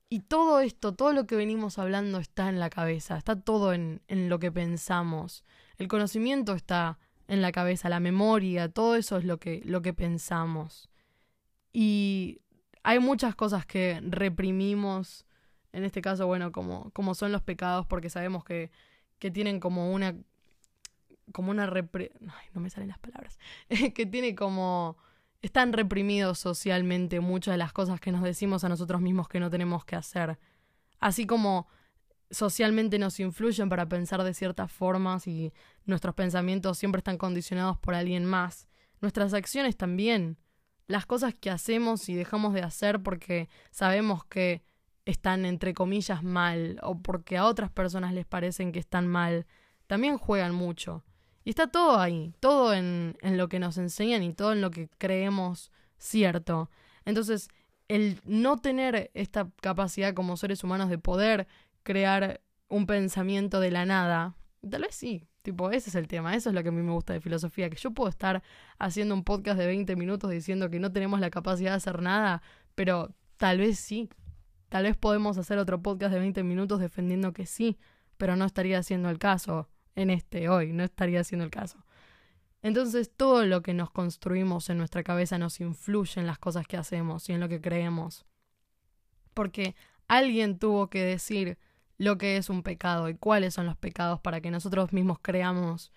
Y 0.09 0.21
todo 0.21 0.59
esto, 0.59 0.95
todo 0.95 1.13
lo 1.13 1.27
que 1.27 1.35
venimos 1.35 1.77
hablando 1.77 2.17
está 2.17 2.49
en 2.49 2.59
la 2.59 2.71
cabeza, 2.71 3.15
está 3.15 3.39
todo 3.39 3.73
en, 3.73 4.01
en 4.07 4.27
lo 4.27 4.39
que 4.39 4.51
pensamos. 4.51 5.43
El 5.77 5.87
conocimiento 5.87 6.55
está 6.55 6.97
en 7.27 7.43
la 7.43 7.51
cabeza, 7.51 7.89
la 7.89 7.99
memoria, 7.99 8.69
todo 8.69 8.95
eso 8.95 9.17
es 9.17 9.23
lo 9.23 9.37
que, 9.37 9.61
lo 9.65 9.83
que 9.83 9.93
pensamos. 9.93 10.89
Y 11.71 12.41
hay 12.89 12.97
muchas 12.97 13.35
cosas 13.35 13.67
que 13.67 14.01
reprimimos, 14.01 15.23
en 15.73 15.83
este 15.83 16.01
caso, 16.01 16.25
bueno, 16.25 16.51
como, 16.51 16.89
como 16.89 17.13
son 17.13 17.31
los 17.31 17.43
pecados, 17.43 17.85
porque 17.85 18.09
sabemos 18.09 18.43
que, 18.43 18.71
que 19.19 19.29
tienen 19.29 19.59
como 19.59 19.93
una 19.93 20.15
como 21.31 21.51
una 21.51 21.67
repre 21.67 22.11
Ay, 22.21 22.47
no 22.55 22.59
me 22.59 22.71
salen 22.71 22.89
las 22.89 22.97
palabras. 22.97 23.37
que 23.93 24.05
tiene 24.07 24.33
como 24.33 24.97
están 25.43 25.71
reprimidos 25.71 26.39
socialmente 26.39 27.19
muchas 27.19 27.53
de 27.53 27.59
las 27.59 27.73
cosas 27.73 27.99
que 27.99 28.11
nos 28.11 28.23
decimos 28.23 28.63
a 28.63 28.69
nosotros 28.69 29.01
mismos 29.01 29.29
que 29.29 29.39
no 29.39 29.51
tenemos 29.51 29.85
que 29.85 29.95
hacer. 29.95 30.39
Así 30.99 31.27
como 31.27 31.67
socialmente 32.31 32.97
nos 32.97 33.19
influyen 33.19 33.69
para 33.69 33.87
pensar 33.87 34.23
de 34.23 34.33
ciertas 34.33 34.71
formas 34.71 35.27
y 35.27 35.53
nuestros 35.85 36.15
pensamientos 36.15 36.79
siempre 36.79 37.01
están 37.01 37.19
condicionados 37.19 37.77
por 37.77 37.93
alguien 37.93 38.25
más. 38.25 38.67
Nuestras 38.99 39.35
acciones 39.35 39.77
también. 39.77 40.39
Las 40.89 41.05
cosas 41.05 41.35
que 41.35 41.51
hacemos 41.51 42.09
y 42.09 42.15
dejamos 42.15 42.51
de 42.55 42.63
hacer 42.63 43.03
porque 43.03 43.47
sabemos 43.69 44.25
que 44.25 44.63
están 45.05 45.45
entre 45.45 45.75
comillas 45.75 46.23
mal 46.23 46.79
o 46.81 46.97
porque 46.97 47.37
a 47.37 47.45
otras 47.45 47.69
personas 47.69 48.11
les 48.11 48.25
parecen 48.25 48.71
que 48.71 48.79
están 48.79 49.07
mal, 49.07 49.45
también 49.85 50.17
juegan 50.17 50.55
mucho. 50.55 51.03
Y 51.43 51.51
está 51.51 51.67
todo 51.67 51.99
ahí, 51.99 52.33
todo 52.39 52.73
en, 52.73 53.15
en 53.21 53.37
lo 53.37 53.49
que 53.49 53.59
nos 53.59 53.77
enseñan 53.77 54.23
y 54.23 54.33
todo 54.33 54.51
en 54.51 54.61
lo 54.61 54.71
que 54.71 54.89
creemos 54.97 55.71
cierto. 55.99 56.71
Entonces, 57.05 57.49
el 57.87 58.19
no 58.25 58.57
tener 58.57 59.11
esta 59.13 59.47
capacidad 59.61 60.15
como 60.15 60.37
seres 60.37 60.63
humanos 60.63 60.89
de 60.89 60.97
poder 60.97 61.47
crear 61.83 62.41
un 62.67 62.87
pensamiento 62.87 63.59
de 63.59 63.69
la 63.69 63.85
nada, 63.85 64.35
tal 64.67 64.81
vez 64.81 64.95
sí, 64.95 65.28
tipo, 65.41 65.71
ese 65.71 65.89
es 65.89 65.95
el 65.95 66.07
tema, 66.07 66.35
eso 66.35 66.49
es 66.49 66.55
lo 66.55 66.63
que 66.63 66.69
a 66.69 66.71
mí 66.71 66.81
me 66.81 66.91
gusta 66.91 67.13
de 67.13 67.21
filosofía, 67.21 67.69
que 67.69 67.77
yo 67.77 67.91
puedo 67.91 68.09
estar 68.09 68.43
haciendo 68.77 69.15
un 69.15 69.23
podcast 69.23 69.59
de 69.59 69.67
20 69.67 69.95
minutos 69.95 70.29
diciendo 70.29 70.69
que 70.69 70.79
no 70.79 70.91
tenemos 70.91 71.19
la 71.19 71.29
capacidad 71.29 71.71
de 71.71 71.77
hacer 71.77 72.01
nada, 72.01 72.41
pero 72.75 73.13
tal 73.37 73.59
vez 73.59 73.79
sí, 73.79 74.09
tal 74.69 74.83
vez 74.83 74.97
podemos 74.97 75.37
hacer 75.37 75.57
otro 75.57 75.81
podcast 75.81 76.13
de 76.13 76.19
20 76.19 76.43
minutos 76.43 76.79
defendiendo 76.79 77.33
que 77.33 77.45
sí, 77.45 77.77
pero 78.17 78.35
no 78.35 78.45
estaría 78.45 78.79
haciendo 78.79 79.09
el 79.09 79.17
caso 79.17 79.69
en 79.95 80.09
este 80.09 80.49
hoy, 80.49 80.73
no 80.73 80.83
estaría 80.83 81.21
haciendo 81.21 81.45
el 81.45 81.51
caso. 81.51 81.85
Entonces 82.61 83.11
todo 83.15 83.45
lo 83.45 83.61
que 83.61 83.73
nos 83.73 83.89
construimos 83.89 84.69
en 84.69 84.77
nuestra 84.77 85.03
cabeza 85.03 85.37
nos 85.37 85.61
influye 85.61 86.19
en 86.19 86.27
las 86.27 86.39
cosas 86.39 86.67
que 86.67 86.77
hacemos 86.77 87.29
y 87.29 87.33
en 87.33 87.39
lo 87.39 87.47
que 87.47 87.61
creemos. 87.61 88.25
Porque 89.33 89.75
alguien 90.07 90.59
tuvo 90.59 90.89
que 90.89 91.03
decir 91.03 91.57
lo 91.99 92.17
que 92.17 92.37
es 92.37 92.49
un 92.49 92.63
pecado 92.63 93.09
y 93.09 93.15
cuáles 93.15 93.53
son 93.53 93.67
los 93.67 93.77
pecados 93.77 94.19
para 94.19 94.41
que 94.41 94.49
nosotros 94.49 94.93
mismos 94.93 95.19
creamos 95.21 95.91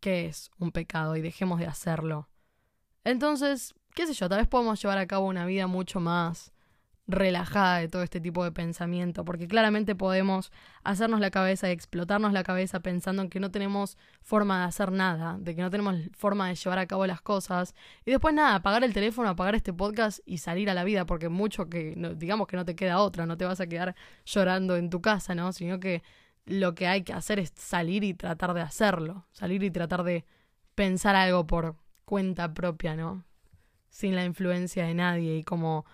qué 0.00 0.26
es 0.26 0.50
un 0.58 0.72
pecado 0.72 1.16
y 1.16 1.22
dejemos 1.22 1.60
de 1.60 1.66
hacerlo. 1.66 2.28
Entonces, 3.04 3.74
qué 3.94 4.06
sé 4.06 4.12
yo, 4.12 4.28
tal 4.28 4.40
vez 4.40 4.48
podemos 4.48 4.82
llevar 4.82 4.98
a 4.98 5.06
cabo 5.06 5.26
una 5.26 5.46
vida 5.46 5.66
mucho 5.66 6.00
más 6.00 6.52
relajada 7.06 7.78
de 7.78 7.88
todo 7.88 8.02
este 8.02 8.20
tipo 8.20 8.44
de 8.44 8.52
pensamiento, 8.52 9.24
porque 9.24 9.46
claramente 9.46 9.94
podemos 9.94 10.50
hacernos 10.84 11.20
la 11.20 11.30
cabeza 11.30 11.68
y 11.68 11.72
explotarnos 11.72 12.32
la 12.32 12.44
cabeza 12.44 12.80
pensando 12.80 13.20
en 13.20 13.28
que 13.28 13.40
no 13.40 13.50
tenemos 13.50 13.98
forma 14.22 14.60
de 14.60 14.64
hacer 14.64 14.90
nada, 14.90 15.36
de 15.38 15.54
que 15.54 15.60
no 15.60 15.70
tenemos 15.70 15.96
forma 16.16 16.48
de 16.48 16.54
llevar 16.54 16.78
a 16.78 16.86
cabo 16.86 17.06
las 17.06 17.20
cosas, 17.20 17.74
y 18.06 18.10
después 18.10 18.34
nada, 18.34 18.54
apagar 18.54 18.84
el 18.84 18.94
teléfono, 18.94 19.28
apagar 19.28 19.54
este 19.54 19.72
podcast 19.72 20.20
y 20.24 20.38
salir 20.38 20.70
a 20.70 20.74
la 20.74 20.84
vida, 20.84 21.04
porque 21.04 21.28
mucho 21.28 21.68
que, 21.68 21.94
digamos 22.16 22.46
que 22.46 22.56
no 22.56 22.64
te 22.64 22.74
queda 22.74 22.98
otra, 22.98 23.26
no 23.26 23.36
te 23.36 23.44
vas 23.44 23.60
a 23.60 23.66
quedar 23.66 23.94
llorando 24.24 24.76
en 24.76 24.88
tu 24.88 25.02
casa, 25.02 25.34
¿no? 25.34 25.52
Sino 25.52 25.80
que 25.80 26.02
lo 26.46 26.74
que 26.74 26.86
hay 26.86 27.02
que 27.02 27.12
hacer 27.12 27.38
es 27.38 27.52
salir 27.54 28.04
y 28.04 28.14
tratar 28.14 28.54
de 28.54 28.62
hacerlo, 28.62 29.26
salir 29.32 29.62
y 29.62 29.70
tratar 29.70 30.04
de 30.04 30.24
pensar 30.74 31.16
algo 31.16 31.46
por 31.46 31.76
cuenta 32.04 32.54
propia, 32.54 32.96
¿no? 32.96 33.24
Sin 33.90 34.14
la 34.14 34.24
influencia 34.24 34.86
de 34.86 34.94
nadie 34.94 35.38
y 35.38 35.44
como 35.44 35.84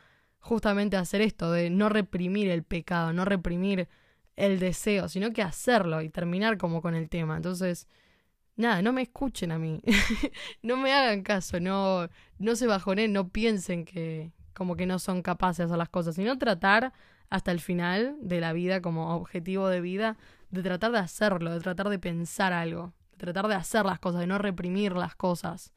justamente 0.41 0.97
hacer 0.97 1.21
esto, 1.21 1.53
de 1.53 1.71
no 1.71 1.89
reprimir 1.89 2.51
el 2.51 2.65
pecado, 2.65 3.13
no 3.13 3.25
reprimir 3.25 3.89
el 4.37 4.59
deseo, 4.59 5.09
sino 5.09 5.33
que 5.33 5.43
hacerlo 5.43 6.01
y 6.03 6.09
terminar 6.09 6.59
como 6.59 6.83
con 6.83 6.95
el 6.95 7.09
tema. 7.09 7.37
Entonces, 7.37 7.87
nada, 8.57 8.83
no 8.83 8.93
me 8.93 9.03
escuchen 9.03 9.53
a 9.53 9.59
mí, 9.59 9.83
no 10.63 10.77
me 10.77 10.93
hagan 10.93 11.23
caso, 11.23 11.61
no, 11.61 12.09
no 12.39 12.57
se 12.57 12.67
bajonen, 12.67 13.13
no 13.13 13.29
piensen 13.29 13.85
que 13.85 14.33
como 14.55 14.77
que 14.77 14.87
no 14.87 14.99
son 14.99 15.23
capaces 15.23 15.59
de 15.59 15.65
hacer 15.65 15.79
las 15.79 15.89
cosas, 15.89 16.17
sino 16.17 16.37
tratar 16.39 16.93
hasta 17.31 17.53
el 17.53 17.61
final 17.61 18.17
de 18.21 18.41
la 18.41 18.53
vida 18.53 18.83
como 18.83 19.15
objetivo 19.15 19.69
de 19.69 19.81
vida, 19.81 20.19
de 20.51 20.63
tratar 20.63 20.93
de 20.93 20.99
hacerlo, 20.99 21.53
de 21.53 21.61
tratar 21.61 21.89
de 21.89 21.99
pensar 21.99 22.53
algo, 22.53 22.93
de 23.13 23.19
tratar 23.19 23.47
de 23.49 23.55
hacer 23.55 23.87
las 23.87 24.01
cosas, 24.01 24.21
de 24.21 24.27
no 24.27 24.39
reprimir 24.39 24.93
las 24.93 25.15
cosas. 25.15 25.73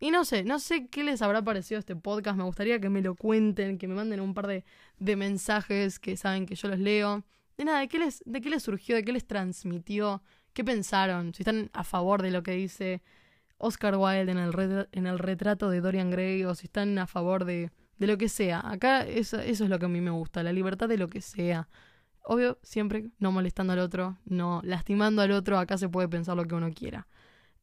Y 0.00 0.10
no 0.10 0.24
sé, 0.24 0.44
no 0.44 0.58
sé 0.58 0.88
qué 0.88 1.04
les 1.04 1.20
habrá 1.20 1.42
parecido 1.42 1.78
este 1.78 1.94
podcast. 1.94 2.36
Me 2.36 2.44
gustaría 2.44 2.80
que 2.80 2.88
me 2.88 3.02
lo 3.02 3.14
cuenten, 3.14 3.76
que 3.76 3.86
me 3.86 3.94
manden 3.94 4.20
un 4.20 4.32
par 4.32 4.46
de, 4.46 4.64
de 4.98 5.14
mensajes 5.14 5.98
que 5.98 6.16
saben 6.16 6.46
que 6.46 6.54
yo 6.54 6.68
los 6.68 6.78
leo. 6.78 7.22
De 7.58 7.66
nada, 7.66 7.80
¿de 7.80 7.88
qué, 7.88 7.98
les, 7.98 8.22
¿de 8.24 8.40
qué 8.40 8.48
les 8.48 8.62
surgió? 8.62 8.96
¿De 8.96 9.04
qué 9.04 9.12
les 9.12 9.26
transmitió? 9.26 10.22
¿Qué 10.54 10.64
pensaron? 10.64 11.34
Si 11.34 11.42
están 11.42 11.68
a 11.74 11.84
favor 11.84 12.22
de 12.22 12.30
lo 12.30 12.42
que 12.42 12.52
dice 12.52 13.02
Oscar 13.58 13.96
Wilde 13.96 14.32
en 14.32 14.38
el, 14.38 14.88
en 14.92 15.06
el 15.06 15.18
retrato 15.18 15.68
de 15.68 15.82
Dorian 15.82 16.10
Gray 16.10 16.44
o 16.44 16.54
si 16.54 16.66
están 16.66 16.98
a 16.98 17.06
favor 17.06 17.44
de, 17.44 17.70
de 17.98 18.06
lo 18.06 18.16
que 18.16 18.30
sea. 18.30 18.62
Acá 18.64 19.02
eso, 19.02 19.38
eso 19.38 19.64
es 19.64 19.70
lo 19.70 19.78
que 19.78 19.84
a 19.84 19.88
mí 19.88 20.00
me 20.00 20.10
gusta, 20.10 20.42
la 20.42 20.52
libertad 20.52 20.88
de 20.88 20.96
lo 20.96 21.08
que 21.08 21.20
sea. 21.20 21.68
Obvio, 22.24 22.58
siempre 22.62 23.10
no 23.18 23.32
molestando 23.32 23.74
al 23.74 23.78
otro, 23.80 24.18
no 24.24 24.62
lastimando 24.64 25.20
al 25.20 25.32
otro, 25.32 25.58
acá 25.58 25.76
se 25.76 25.90
puede 25.90 26.08
pensar 26.08 26.36
lo 26.36 26.46
que 26.46 26.54
uno 26.54 26.70
quiera. 26.72 27.06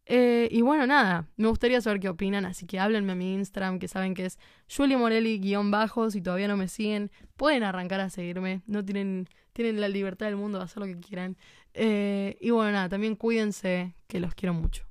Eh, 0.09 0.47
y 0.51 0.61
bueno, 0.61 0.87
nada, 0.87 1.27
me 1.35 1.49
gustaría 1.49 1.81
saber 1.81 1.99
qué 1.99 2.07
opinan, 2.07 2.45
así 2.45 2.65
que 2.65 2.79
háblenme 2.79 3.11
a 3.11 3.15
mi 3.15 3.33
Instagram, 3.33 3.77
que 3.77 3.89
saben 3.89 4.13
que 4.13 4.25
es 4.25 4.39
Julie 4.73 4.95
Morelli-bajo, 4.95 6.09
si 6.11 6.21
todavía 6.21 6.47
no 6.47 6.55
me 6.55 6.69
siguen, 6.69 7.11
pueden 7.35 7.63
arrancar 7.63 7.99
a 7.99 8.09
seguirme, 8.09 8.61
no 8.67 8.85
tienen, 8.85 9.27
tienen 9.51 9.81
la 9.81 9.89
libertad 9.89 10.27
del 10.27 10.37
mundo 10.37 10.59
de 10.59 10.63
hacer 10.63 10.79
lo 10.79 10.85
que 10.85 10.97
quieran. 10.99 11.35
Eh, 11.73 12.37
y 12.39 12.51
bueno, 12.51 12.71
nada, 12.71 12.87
también 12.87 13.17
cuídense, 13.17 13.95
que 14.07 14.21
los 14.21 14.33
quiero 14.33 14.53
mucho. 14.53 14.86